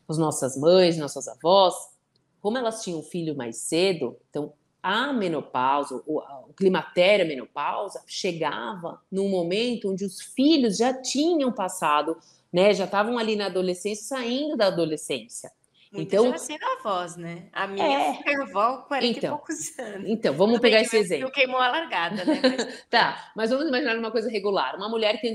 [0.09, 1.75] as nossas mães, nossas avós,
[2.41, 9.29] como elas tinham filho mais cedo, então a menopausa, o, o climatério, menopausa, chegava num
[9.29, 12.17] momento onde os filhos já tinham passado,
[12.51, 15.53] né, já estavam ali na adolescência, saindo da adolescência.
[15.95, 17.49] Então, já sendo avós, né?
[17.53, 20.09] A minha é, foi avó 40 então, e poucos anos.
[20.09, 21.31] Então, vamos pegar esse exemplo.
[21.31, 22.41] queimou a largada, né?
[22.43, 22.85] Mas...
[22.89, 24.75] tá, mas vamos imaginar uma coisa regular.
[24.77, 25.29] Uma mulher que,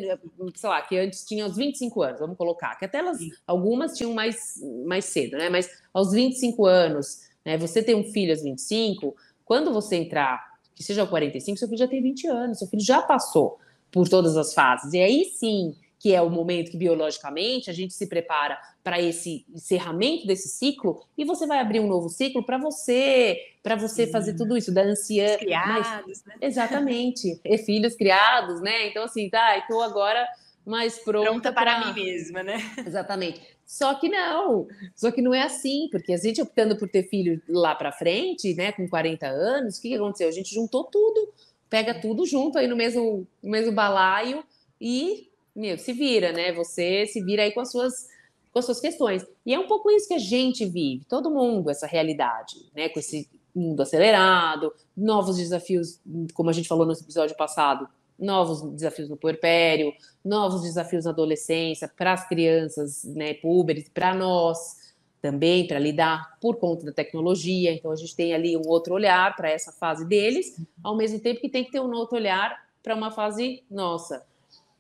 [0.56, 3.30] sei lá, que antes tinha os 25 anos, vamos colocar, que até elas, Sim.
[3.46, 5.48] algumas tinham mais, mais cedo, né?
[5.50, 7.58] Mas aos 25 anos, né?
[7.58, 9.16] Você tem um filho aos 25,
[9.46, 10.44] quando você entrar,
[10.74, 13.60] que seja aos 45, seu filho já tem 20 anos, seu filho já passou
[13.92, 14.92] por todas as fases.
[14.94, 19.46] E aí sim que é o momento que biologicamente a gente se prepara para esse
[19.54, 24.12] encerramento desse ciclo e você vai abrir um novo ciclo para você, para você Sim.
[24.12, 26.36] fazer tudo isso da ansiedade, criados, né?
[26.42, 28.88] Exatamente, e filhos criados, né?
[28.88, 30.28] Então assim, tá, estou agora
[30.66, 31.94] mais pronta, pronta para pra...
[31.94, 32.58] mim mesma, né?
[32.86, 33.42] Exatamente.
[33.66, 37.42] Só que não, só que não é assim, porque a gente optando por ter filho
[37.50, 40.30] lá para frente, né, com 40 anos, o que, que aconteceu?
[40.30, 41.34] A gente juntou tudo,
[41.70, 44.42] pega tudo junto aí no mesmo, no mesmo balaio
[44.80, 45.27] e
[45.58, 46.54] meu, se vira, né?
[46.54, 48.08] Você se vira aí com as suas
[48.52, 49.24] com as suas questões.
[49.46, 52.90] E é um pouco isso que a gente vive, todo mundo, essa realidade, né?
[52.90, 56.00] Com esse mundo acelerado, novos desafios,
[56.34, 59.94] como a gente falou no episódio passado, novos desafios no puerpério,
[60.24, 64.88] novos desafios na adolescência, para as crianças, né, púberes, para nós
[65.22, 67.74] também, para lidar por conta da tecnologia.
[67.74, 71.42] Então, a gente tem ali um outro olhar para essa fase deles, ao mesmo tempo
[71.42, 74.26] que tem que ter um outro olhar para uma fase nossa.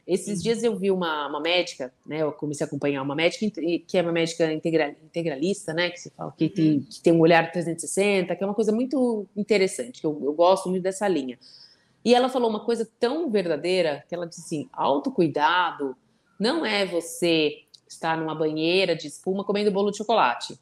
[0.08, 2.22] Esses dias eu vi uma, uma médica, né?
[2.22, 5.89] Eu comecei a acompanhar uma médica que é uma médica integra, integralista, né?
[5.89, 6.86] Que se fala que tem, uhum.
[6.89, 10.70] que tem um olhar 360, que é uma coisa muito interessante, que eu, eu gosto
[10.70, 11.38] muito dessa linha.
[12.06, 15.93] E ela falou uma coisa tão verdadeira que ela disse assim: autocuidado
[16.39, 20.58] não é você estar numa banheira de espuma comendo bolo de chocolate.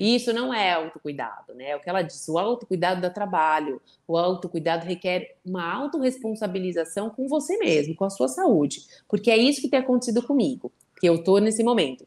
[0.00, 1.70] E isso não é autocuidado, né?
[1.70, 7.28] É o que ela disse, o autocuidado dá trabalho, o autocuidado requer uma autorresponsabilização com
[7.28, 11.22] você mesmo, com a sua saúde, porque é isso que tem acontecido comigo, que eu
[11.22, 12.06] tô nesse momento.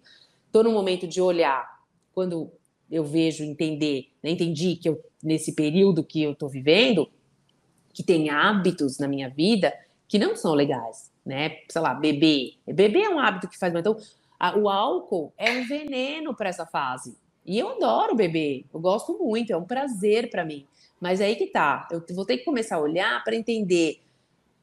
[0.51, 1.82] Tô no momento de olhar,
[2.15, 2.51] quando
[2.89, 4.32] eu vejo, entender, né?
[4.32, 7.08] entendi que eu, nesse período que eu tô vivendo,
[7.93, 9.71] que tem hábitos na minha vida
[10.08, 11.60] que não são legais, né?
[11.69, 12.53] Sei lá, beber.
[12.65, 13.95] Beber é um hábito que faz, então
[14.39, 17.15] a, o álcool é um veneno para essa fase.
[17.45, 20.65] E eu adoro beber, eu gosto muito, é um prazer para mim.
[20.99, 24.01] Mas aí que tá, eu vou ter que começar a olhar para entender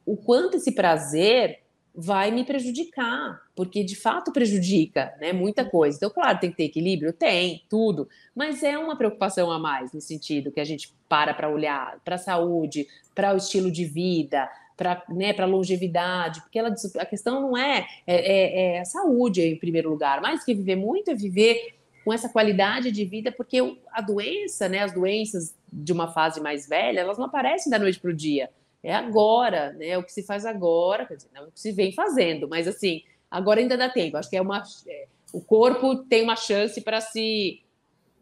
[0.05, 1.59] o quanto esse prazer
[1.93, 5.97] vai me prejudicar, porque de fato prejudica, né, muita coisa.
[5.97, 9.99] Então, claro, tem que ter equilíbrio, tem, tudo, mas é uma preocupação a mais no
[9.99, 14.49] sentido que a gente para para olhar para a saúde, para o estilo de vida,
[14.77, 19.41] para né, para longevidade, porque ela, a questão não é, é, é, é a saúde
[19.41, 23.57] em primeiro lugar, mais que viver muito é viver com essa qualidade de vida, porque
[23.91, 27.99] a doença, né, as doenças de uma fase mais velha, elas não aparecem da noite
[27.99, 28.49] para o dia.
[28.83, 29.97] É agora, né?
[29.97, 32.67] O que se faz agora, quer dizer, não é o que se vem fazendo, mas
[32.67, 34.17] assim, agora ainda dá tempo.
[34.17, 37.61] Acho que é uma, é, o corpo tem uma chance para se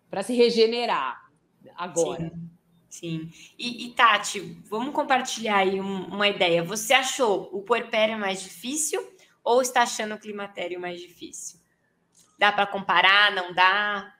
[0.09, 1.29] para se regenerar
[1.75, 2.29] agora.
[2.29, 2.49] Sim.
[2.89, 3.31] Sim.
[3.57, 6.63] E, e, Tati, vamos compartilhar aí um, uma ideia.
[6.63, 9.07] Você achou o puerpério mais difícil
[9.43, 11.58] ou está achando o climatério mais difícil?
[12.39, 13.35] Dá para comparar?
[13.35, 14.15] Não dá?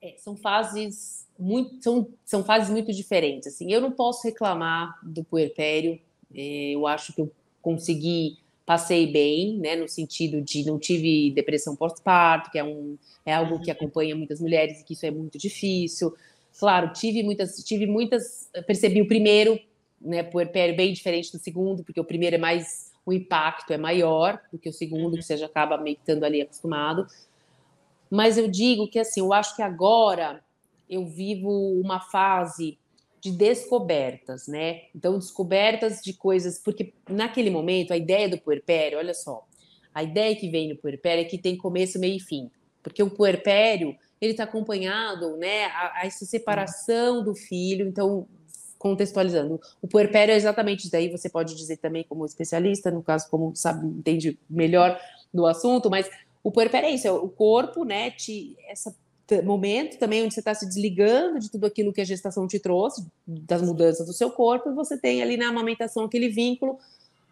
[0.00, 3.54] É, são fases muito são, são fases muito diferentes.
[3.54, 6.00] Assim, eu não posso reclamar do puerpério.
[6.34, 11.74] É, eu acho que eu consegui passei bem, né, no sentido de não tive depressão
[11.74, 15.36] pós-parto, que é um é algo que acompanha muitas mulheres e que isso é muito
[15.36, 16.14] difícil.
[16.56, 19.58] Claro, tive muitas tive muitas percebi o primeiro,
[20.00, 24.40] né, puerpério bem diferente do segundo, porque o primeiro é mais o impacto é maior
[24.52, 27.08] do que o segundo, que você já acaba meio que estando ali acostumado.
[28.10, 30.42] Mas eu digo que assim, eu acho que agora
[30.88, 32.78] eu vivo uma fase
[33.20, 34.82] de descobertas, né?
[34.94, 39.46] Então, descobertas de coisas, porque naquele momento a ideia do puerpério, olha só,
[39.94, 42.50] a ideia que vem no puerpério é que tem começo, meio e fim,
[42.82, 47.86] porque o puerpério ele está acompanhado, né, a, a, essa separação do filho.
[47.86, 48.26] Então,
[48.78, 50.92] contextualizando, o puerpério é exatamente isso.
[50.92, 54.98] Daí você pode dizer também como especialista, no caso como sabe entende melhor
[55.32, 56.08] do assunto, mas
[56.42, 58.94] o puerpério é isso, é o corpo, né, te, esse
[59.44, 63.06] momento também onde você está se desligando de tudo aquilo que a gestação te trouxe,
[63.26, 66.78] das mudanças do seu corpo, e você tem ali na amamentação aquele vínculo.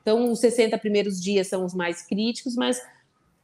[0.03, 2.81] Então, os 60 primeiros dias são os mais críticos, mas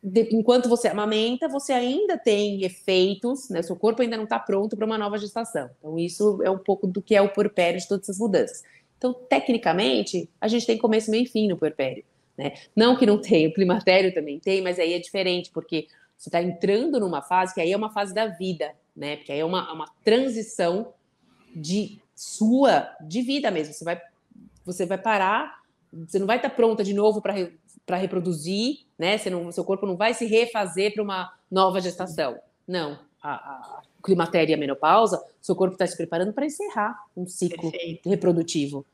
[0.03, 3.63] de, enquanto você amamenta, você ainda tem efeitos, né?
[3.63, 5.71] Seu corpo ainda não está pronto para uma nova gestação.
[5.79, 8.63] Então, isso é um pouco do que é o puerpério de todas essas mudanças.
[8.99, 12.05] Então, tecnicamente, a gente tem começo, meio e fim no puerpério.
[12.37, 12.55] Né?
[12.75, 16.43] Não que não tenha, o climatério também tem, mas aí é diferente, porque você está
[16.43, 18.73] entrando numa fase que aí é uma fase da vida.
[18.97, 19.17] né?
[19.17, 20.93] Porque aí é uma, uma transição
[21.55, 23.73] de sua, de vida mesmo.
[23.75, 24.01] Você vai,
[24.65, 25.61] você vai parar,
[25.93, 27.35] você não vai estar pronta de novo para
[27.87, 29.19] para reproduzir, né?
[29.19, 32.39] Você não, seu corpo não vai se refazer para uma nova gestação.
[32.67, 32.99] Não.
[33.23, 37.71] A, a climatéria e a menopausa, seu corpo está se preparando para encerrar um ciclo
[37.71, 38.09] Perfeito.
[38.09, 38.87] reprodutivo.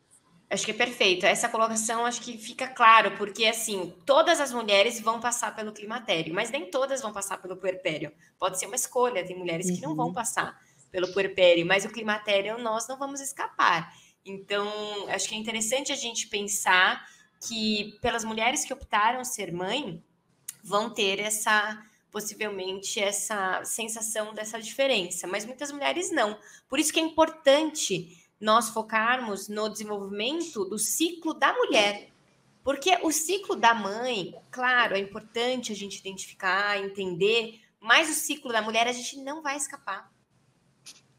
[0.51, 1.25] Acho que é perfeito.
[1.25, 6.35] Essa colocação acho que fica claro, porque assim, todas as mulheres vão passar pelo climatério,
[6.35, 8.13] mas nem todas vão passar pelo puerpério.
[8.39, 9.77] Pode ser uma escolha, tem mulheres uhum.
[9.77, 10.15] que não vão uhum.
[10.15, 10.61] passar
[10.91, 13.95] pelo puerpério, mas o climatério nós não vamos escapar.
[14.27, 14.69] Então,
[15.09, 17.07] acho que é interessante a gente pensar
[17.47, 20.03] que pelas mulheres que optaram ser mãe,
[20.63, 26.37] vão ter essa possivelmente essa sensação dessa diferença, mas muitas mulheres não.
[26.69, 32.09] Por isso que é importante nós focarmos no desenvolvimento do ciclo da mulher.
[32.65, 38.53] Porque o ciclo da mãe, claro, é importante a gente identificar, entender, mas o ciclo
[38.53, 40.11] da mulher a gente não vai escapar.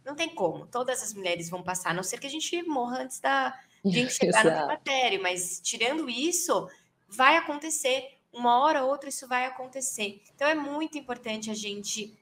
[0.03, 0.65] Não tem como.
[0.67, 4.13] Todas as mulheres vão passar, a não ser que a gente morra antes da gente
[4.13, 5.21] chegar no climatério.
[5.21, 6.67] Mas tirando isso,
[7.07, 8.17] vai acontecer.
[8.34, 10.21] Uma hora ou outra isso vai acontecer.
[10.34, 12.17] Então é muito importante a gente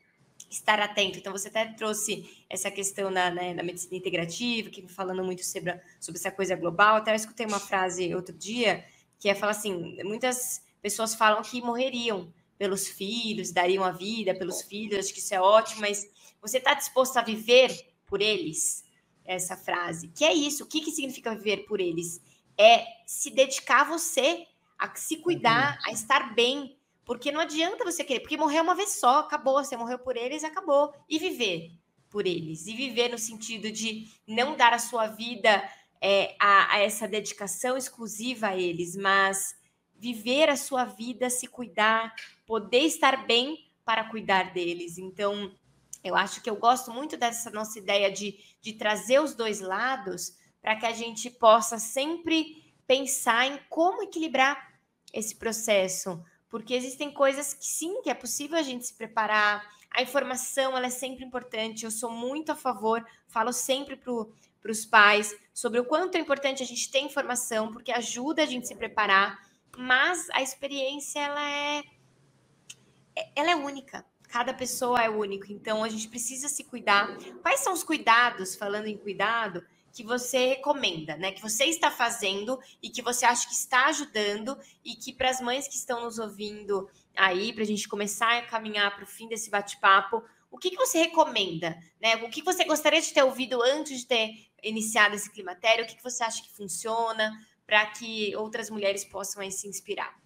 [0.49, 1.17] estar atento.
[1.17, 5.79] Então, você até trouxe essa questão na, né, na medicina integrativa, que falando muito sobre,
[5.99, 6.97] sobre essa coisa global.
[6.97, 8.85] Até eu escutei uma frase outro dia,
[9.19, 14.61] que é falar assim: muitas pessoas falam que morreriam pelos filhos, dariam a vida pelos
[14.61, 16.05] filhos, acho que isso é ótimo, mas
[16.41, 17.71] você está disposto a viver
[18.05, 18.83] por eles?
[19.23, 20.07] Essa frase.
[20.07, 20.63] Que é isso?
[20.63, 22.19] O que, que significa viver por eles?
[22.57, 26.78] É se dedicar a você, a se cuidar, a estar bem,
[27.09, 30.43] porque não adianta você querer, porque morreu uma vez só, acabou, você morreu por eles,
[30.43, 30.93] acabou.
[31.09, 31.71] E viver
[32.07, 32.67] por eles.
[32.67, 35.67] E viver no sentido de não dar a sua vida
[35.99, 39.55] é, a, a essa dedicação exclusiva a eles, mas
[39.97, 42.13] viver a sua vida, se cuidar,
[42.45, 44.99] poder estar bem para cuidar deles.
[44.99, 45.51] Então,
[46.03, 50.37] eu acho que eu gosto muito dessa nossa ideia de, de trazer os dois lados
[50.61, 54.79] para que a gente possa sempre pensar em como equilibrar
[55.11, 59.63] esse processo, porque existem coisas que sim, que é possível a gente se preparar.
[59.91, 61.85] A informação ela é sempre importante.
[61.85, 66.63] Eu sou muito a favor, falo sempre para os pais sobre o quanto é importante
[66.63, 69.47] a gente ter informação, porque ajuda a gente se preparar.
[69.77, 71.83] Mas a experiência ela é,
[73.15, 74.03] é ela é única.
[74.27, 75.51] Cada pessoa é única.
[75.51, 77.15] Então a gente precisa se cuidar.
[77.41, 78.55] Quais são os cuidados?
[78.55, 79.63] Falando em cuidado,
[79.99, 81.33] que você recomenda, né?
[81.33, 85.41] Que você está fazendo e que você acha que está ajudando e que para as
[85.41, 89.27] mães que estão nos ouvindo aí, para a gente começar a caminhar para o fim
[89.27, 92.15] desse bate-papo, o que, que você recomenda, né?
[92.23, 94.31] O que você gostaria de ter ouvido antes de ter
[94.63, 95.83] iniciado esse climatério?
[95.83, 100.17] O que, que você acha que funciona para que outras mulheres possam aí, se inspirar?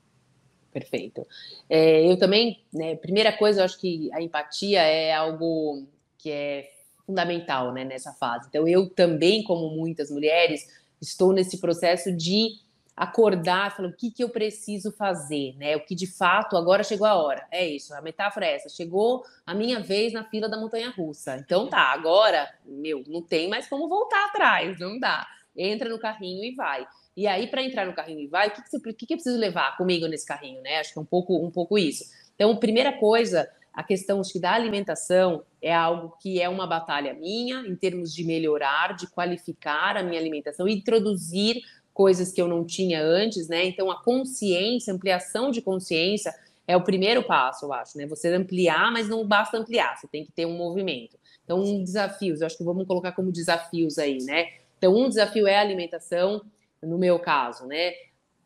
[0.71, 1.25] Perfeito.
[1.67, 5.87] É, eu também, né, primeira coisa, eu acho que a empatia é algo
[6.19, 6.69] que é
[7.05, 8.47] fundamental né, nessa fase.
[8.49, 10.67] Então, eu também, como muitas mulheres,
[11.01, 12.61] estou nesse processo de
[12.95, 15.75] acordar, falando o que, que eu preciso fazer, né?
[15.75, 17.45] O que de fato agora chegou a hora.
[17.51, 18.69] É isso, a metáfora é essa.
[18.69, 21.35] Chegou a minha vez na fila da montanha russa.
[21.37, 25.27] Então tá, agora, meu, não tem mais como voltar atrás, não dá.
[25.55, 26.87] Entra no carrinho e vai.
[27.15, 29.13] E aí, para entrar no carrinho e vai, o que, que, você, o que, que
[29.13, 30.79] eu preciso levar comigo nesse carrinho, né?
[30.79, 32.05] Acho que é um pouco, um pouco isso.
[32.35, 37.61] Então, primeira coisa, a questão que da alimentação é algo que é uma batalha minha
[37.67, 41.61] em termos de melhorar, de qualificar a minha alimentação, introduzir
[41.93, 43.65] coisas que eu não tinha antes, né?
[43.65, 46.33] Então a consciência, ampliação de consciência
[46.67, 48.05] é o primeiro passo, eu acho, né?
[48.07, 51.17] Você ampliar, mas não basta ampliar, você tem que ter um movimento.
[51.43, 54.47] Então, um desafios, eu acho que vamos colocar como desafios aí, né?
[54.77, 56.41] Então, um desafio é a alimentação,
[56.81, 57.93] no meu caso, né?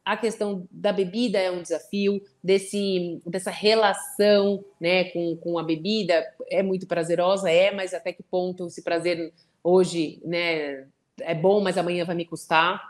[0.07, 6.25] A questão da bebida é um desafio, desse, dessa relação né, com, com a bebida
[6.49, 10.87] é muito prazerosa, é, mas até que ponto esse prazer hoje né,
[11.19, 12.81] é bom, mas amanhã vai me custar,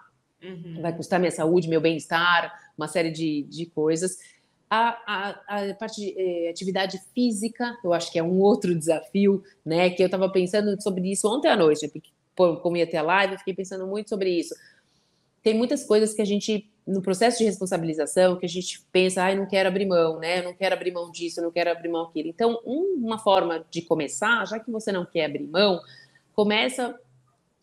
[0.44, 0.80] uhum.
[0.80, 4.20] vai custar minha saúde, meu bem-estar, uma série de, de coisas.
[4.70, 9.42] A, a, a parte de eh, atividade física, eu acho que é um outro desafio,
[9.66, 9.90] né?
[9.90, 13.34] Que eu estava pensando sobre isso ontem à noite, porque como ia ter a live,
[13.34, 14.54] eu fiquei pensando muito sobre isso.
[15.42, 19.35] Tem muitas coisas que a gente no processo de responsabilização que a gente pensa, ai,
[19.35, 20.40] não quero abrir mão, né?
[20.40, 22.29] Eu não quero abrir mão disso, eu não quero abrir mão daquilo.
[22.29, 25.81] Então, uma forma de começar, já que você não quer abrir mão,
[26.33, 26.98] começa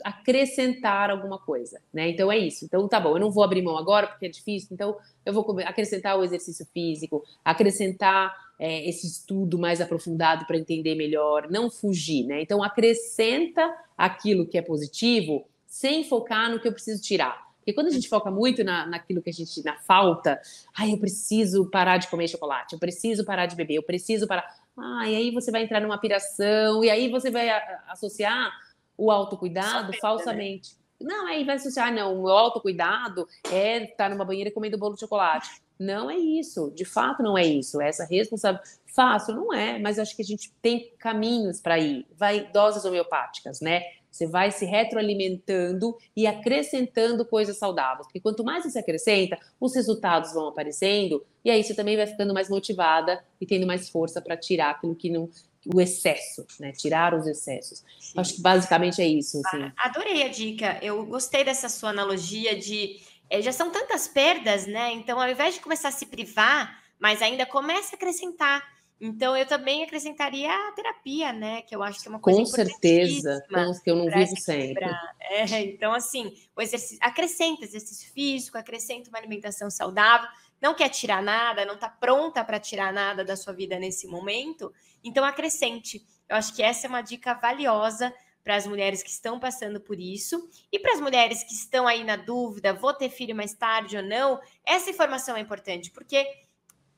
[0.05, 2.11] a acrescentar alguma coisa, né?
[2.11, 2.65] Então é isso.
[2.65, 5.59] Então tá bom, eu não vou abrir mão agora porque é difícil, então eu vou
[5.61, 12.27] acrescentar o exercício físico, acrescentar é, esse estudo mais aprofundado para entender melhor, não fugir,
[12.27, 12.43] né?
[12.43, 17.44] Então acrescenta aquilo que é positivo sem focar no que eu preciso tirar.
[17.65, 20.39] Porque quando a gente foca muito na, naquilo que a gente, na falta,
[20.77, 24.45] ai, eu preciso parar de comer chocolate, eu preciso parar de beber, eu preciso parar.
[24.77, 27.49] Ah, e aí você vai entrar numa piração, e aí você vai
[27.89, 28.53] associar
[28.99, 29.99] o autocuidado né?
[29.99, 30.77] falsamente.
[31.01, 31.09] Né?
[31.09, 35.49] Não, aí vai associar, não, o autocuidado é estar numa banheira comendo bolo de chocolate.
[35.81, 37.81] Não é isso, de fato não é isso.
[37.81, 38.85] Essa responsabilidade.
[38.95, 42.07] Fácil, não é, mas acho que a gente tem caminhos para ir.
[42.15, 43.83] Vai doses homeopáticas, né?
[44.15, 48.07] Você vai se retroalimentando e acrescentando coisas saudáveis.
[48.07, 52.33] Porque quanto mais você acrescenta, os resultados vão aparecendo e aí você também vai ficando
[52.33, 55.29] mais motivada e tendo mais força para tirar aquilo que não,
[55.75, 56.71] o excesso, né?
[56.71, 57.83] Tirar os excessos.
[57.99, 58.13] Sim.
[58.17, 59.43] Acho que basicamente é isso.
[59.45, 59.73] Assim.
[59.79, 60.79] Adorei a dica.
[60.81, 64.93] Eu gostei dessa sua analogia de é, já são tantas perdas, né?
[64.93, 68.74] Então, ao invés de começar a se privar, mas ainda começa a acrescentar.
[69.01, 71.63] Então, eu também acrescentaria a terapia, né?
[71.63, 73.45] Que eu acho que é uma coisa Com certeza,
[73.83, 74.87] que eu não vivo sempre.
[75.21, 80.29] É, então, assim, o exercício acrescenta exercício físico, acrescenta uma alimentação saudável.
[80.61, 84.73] Não quer tirar nada, não está pronta para tirar nada da sua vida nesse momento,
[85.03, 86.07] então acrescente.
[86.27, 89.99] Eu acho que essa é uma dica valiosa para as mulheres que estão passando por
[89.99, 93.97] isso e para as mulheres que estão aí na dúvida, vou ter filho mais tarde
[93.97, 96.27] ou não, essa informação é importante, porque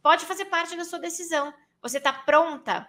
[0.02, 1.52] pode fazer parte da sua decisão.
[1.88, 2.88] Você está pronta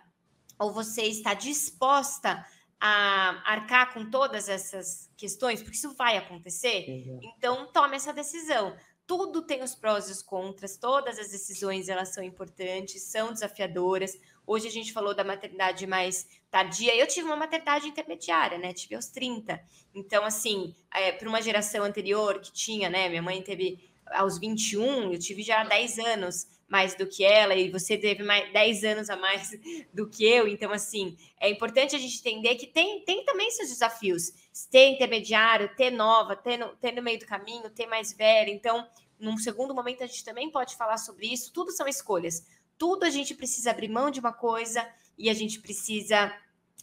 [0.58, 2.44] ou você está disposta
[2.80, 6.86] a arcar com todas essas questões, porque isso vai acontecer.
[6.88, 7.20] Uhum.
[7.24, 8.76] Então, tome essa decisão.
[9.06, 14.20] Tudo tem os prós e os contras, todas as decisões elas são importantes, são desafiadoras.
[14.46, 16.96] Hoje a gente falou da maternidade mais tardia.
[16.96, 18.74] Eu tive uma maternidade intermediária, né?
[18.74, 19.62] Tive aos 30.
[19.94, 23.08] Então, assim, é, para uma geração anterior que tinha, né?
[23.10, 27.72] Minha mãe teve aos 21, eu tive já 10 anos mais do que ela, e
[27.72, 29.52] você teve mais 10 anos a mais
[29.94, 30.48] do que eu.
[30.48, 34.34] Então, assim, é importante a gente entender que tem, tem também seus desafios.
[34.70, 38.50] Ter intermediário, ter nova, ter no, ter no meio do caminho, ter mais velha.
[38.50, 38.88] Então,
[39.20, 41.54] num segundo momento, a gente também pode falar sobre isso.
[41.54, 42.46] Tudo são escolhas
[42.78, 44.88] tudo a gente precisa abrir mão de uma coisa
[45.18, 46.34] e a gente precisa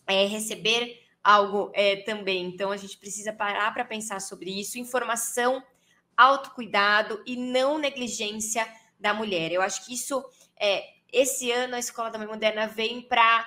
[0.07, 2.45] é, receber algo é, também.
[2.47, 4.78] Então, a gente precisa parar para pensar sobre isso.
[4.78, 5.62] Informação,
[6.16, 8.66] autocuidado e não negligência
[9.05, 9.52] da mulher.
[9.52, 10.24] Eu acho que isso,
[10.59, 10.82] é,
[11.12, 13.46] esse ano, a Escola da Mãe Moderna vem para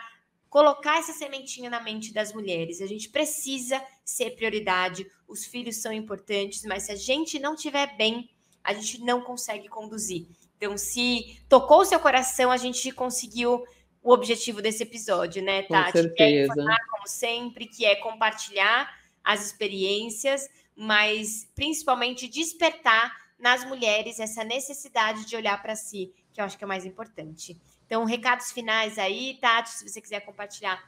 [0.50, 2.80] colocar essa sementinha na mente das mulheres.
[2.80, 5.10] A gente precisa ser prioridade.
[5.28, 8.30] Os filhos são importantes, mas se a gente não tiver bem,
[8.64, 10.28] a gente não consegue conduzir.
[10.58, 13.66] Então, se tocou o seu coração, a gente conseguiu
[14.04, 15.92] o objetivo desse episódio, né, Tati?
[15.92, 16.16] Com certeza.
[16.16, 24.20] Que é informar, como sempre, que é compartilhar as experiências, mas principalmente despertar nas mulheres
[24.20, 27.60] essa necessidade de olhar para si, que eu acho que é o mais importante.
[27.86, 30.84] Então, recados finais aí, Tati, se você quiser compartilhar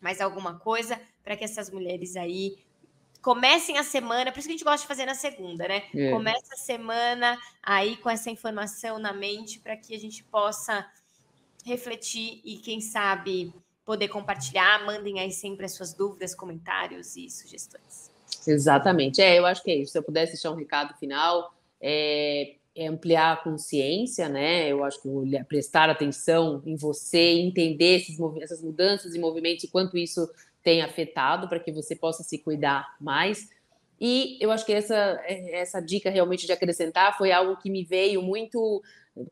[0.00, 2.58] mais alguma coisa para que essas mulheres aí
[3.22, 5.84] comecem a semana, por isso que a gente gosta de fazer na segunda, né?
[5.94, 6.10] É.
[6.10, 10.86] Começa a semana aí com essa informação na mente para que a gente possa
[11.64, 13.54] refletir e, quem sabe,
[13.84, 14.84] poder compartilhar.
[14.84, 18.10] Mandem aí sempre as suas dúvidas, comentários e sugestões.
[18.46, 19.22] Exatamente.
[19.22, 19.92] É, eu acho que é isso.
[19.92, 21.54] Se eu pudesse deixar um recado final,
[21.86, 24.66] é, é ampliar a consciência, né?
[24.66, 25.08] Eu acho que
[25.44, 30.26] prestar atenção em você, entender esses, essas mudanças e movimentos e quanto isso
[30.62, 33.50] tem afetado para que você possa se cuidar mais.
[34.00, 38.22] E eu acho que essa, essa dica realmente de acrescentar foi algo que me veio
[38.22, 38.82] muito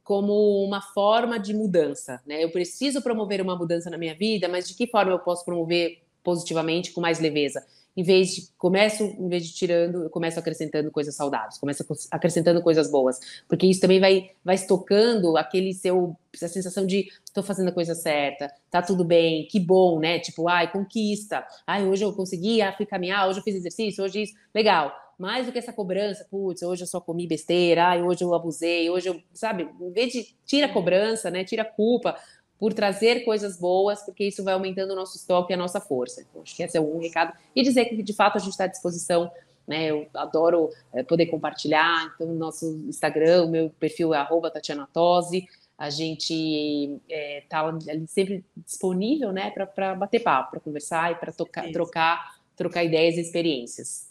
[0.04, 2.20] como uma forma de mudança.
[2.26, 2.44] Né?
[2.44, 6.02] Eu preciso promover uma mudança na minha vida, mas de que forma eu posso promover
[6.22, 7.66] positivamente, com mais leveza?
[7.96, 12.62] Em vez de começo, em vez de tirando, eu começo acrescentando coisas saudáveis, começo acrescentando
[12.62, 13.18] coisas boas,
[13.48, 17.94] porque isso também vai vai estocando aquele seu essa sensação de estou fazendo a coisa
[17.94, 20.18] certa, tá tudo bem, que bom, né?
[20.18, 21.46] Tipo, ai, conquista.
[21.66, 24.92] Ai, hoje eu consegui, ah, fui caminhar, hoje eu fiz exercício, hoje isso, legal.
[25.18, 28.88] Mais do que essa cobrança, putz, hoje eu só comi besteira, ai, hoje eu abusei,
[28.90, 31.44] hoje eu, sabe, em vez de tira a cobrança, né?
[31.44, 32.16] Tira a culpa,
[32.62, 36.20] por trazer coisas boas, porque isso vai aumentando o nosso estoque e a nossa força.
[36.20, 37.36] Então, acho que esse é um recado.
[37.56, 39.28] E dizer que, de fato, a gente está à disposição.
[39.66, 42.12] Né, eu adoro é, poder compartilhar.
[42.14, 45.48] Então, no nosso Instagram, o meu perfil é Tatiana Tosi.
[45.76, 52.36] A gente está é, sempre disponível né, para bater papo, para conversar e para trocar,
[52.54, 54.08] trocar ideias e experiências.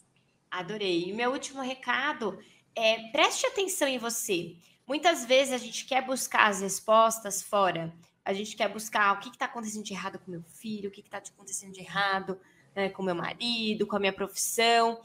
[0.52, 1.06] Adorei.
[1.08, 2.38] E meu último recado
[2.76, 4.58] é preste atenção em você.
[4.86, 7.94] Muitas vezes a gente quer buscar as respostas fora
[8.24, 11.02] a gente quer buscar o que está acontecendo de errado com meu filho, o que
[11.02, 12.40] está acontecendo de errado
[12.76, 15.02] né, com meu marido, com a minha profissão.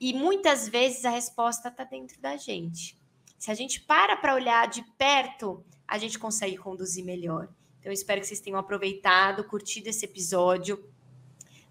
[0.00, 2.96] E muitas vezes a resposta está dentro da gente.
[3.38, 7.48] Se a gente para para olhar de perto, a gente consegue conduzir melhor.
[7.78, 10.84] Então, eu espero que vocês tenham aproveitado, curtido esse episódio.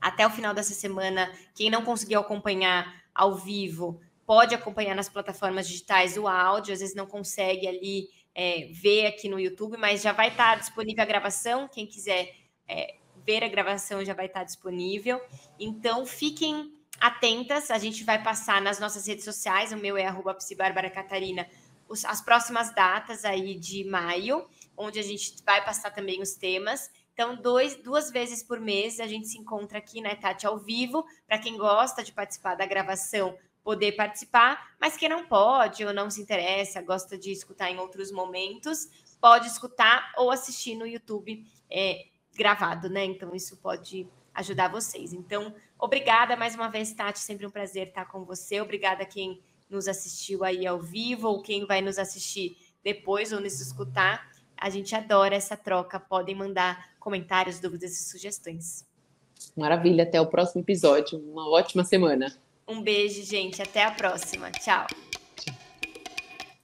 [0.01, 5.67] Até o final dessa semana, quem não conseguiu acompanhar ao vivo, pode acompanhar nas plataformas
[5.67, 8.09] digitais o áudio, às vezes não consegue ali
[8.41, 11.67] é, ver aqui no YouTube, mas já vai estar disponível a gravação.
[11.67, 12.33] Quem quiser
[12.69, 15.21] é, ver a gravação já vai estar disponível.
[15.59, 17.69] Então, fiquem atentas.
[17.69, 19.73] A gente vai passar nas nossas redes sociais.
[19.73, 20.37] O meu é arroba
[20.89, 21.45] Catarina,
[22.05, 26.89] as próximas datas aí de maio, onde a gente vai passar também os temas.
[27.11, 31.03] Então, dois, duas vezes por mês a gente se encontra aqui, né, Tati, ao vivo,
[31.27, 33.37] para quem gosta de participar da gravação
[33.69, 38.11] poder participar, mas quem não pode ou não se interessa, gosta de escutar em outros
[38.11, 38.89] momentos,
[39.21, 43.05] pode escutar ou assistir no YouTube é, gravado, né?
[43.05, 45.13] Então, isso pode ajudar vocês.
[45.13, 48.59] Então, obrigada mais uma vez, Tati, sempre um prazer estar com você.
[48.59, 49.39] Obrigada a quem
[49.69, 54.31] nos assistiu aí ao vivo ou quem vai nos assistir depois ou nos escutar.
[54.57, 55.99] A gente adora essa troca.
[55.99, 58.83] Podem mandar comentários, dúvidas e sugestões.
[59.55, 61.19] Maravilha, até o próximo episódio.
[61.19, 62.35] Uma ótima semana.
[62.69, 63.61] Um beijo, gente.
[63.63, 64.51] Até a próxima.
[64.51, 64.85] Tchau.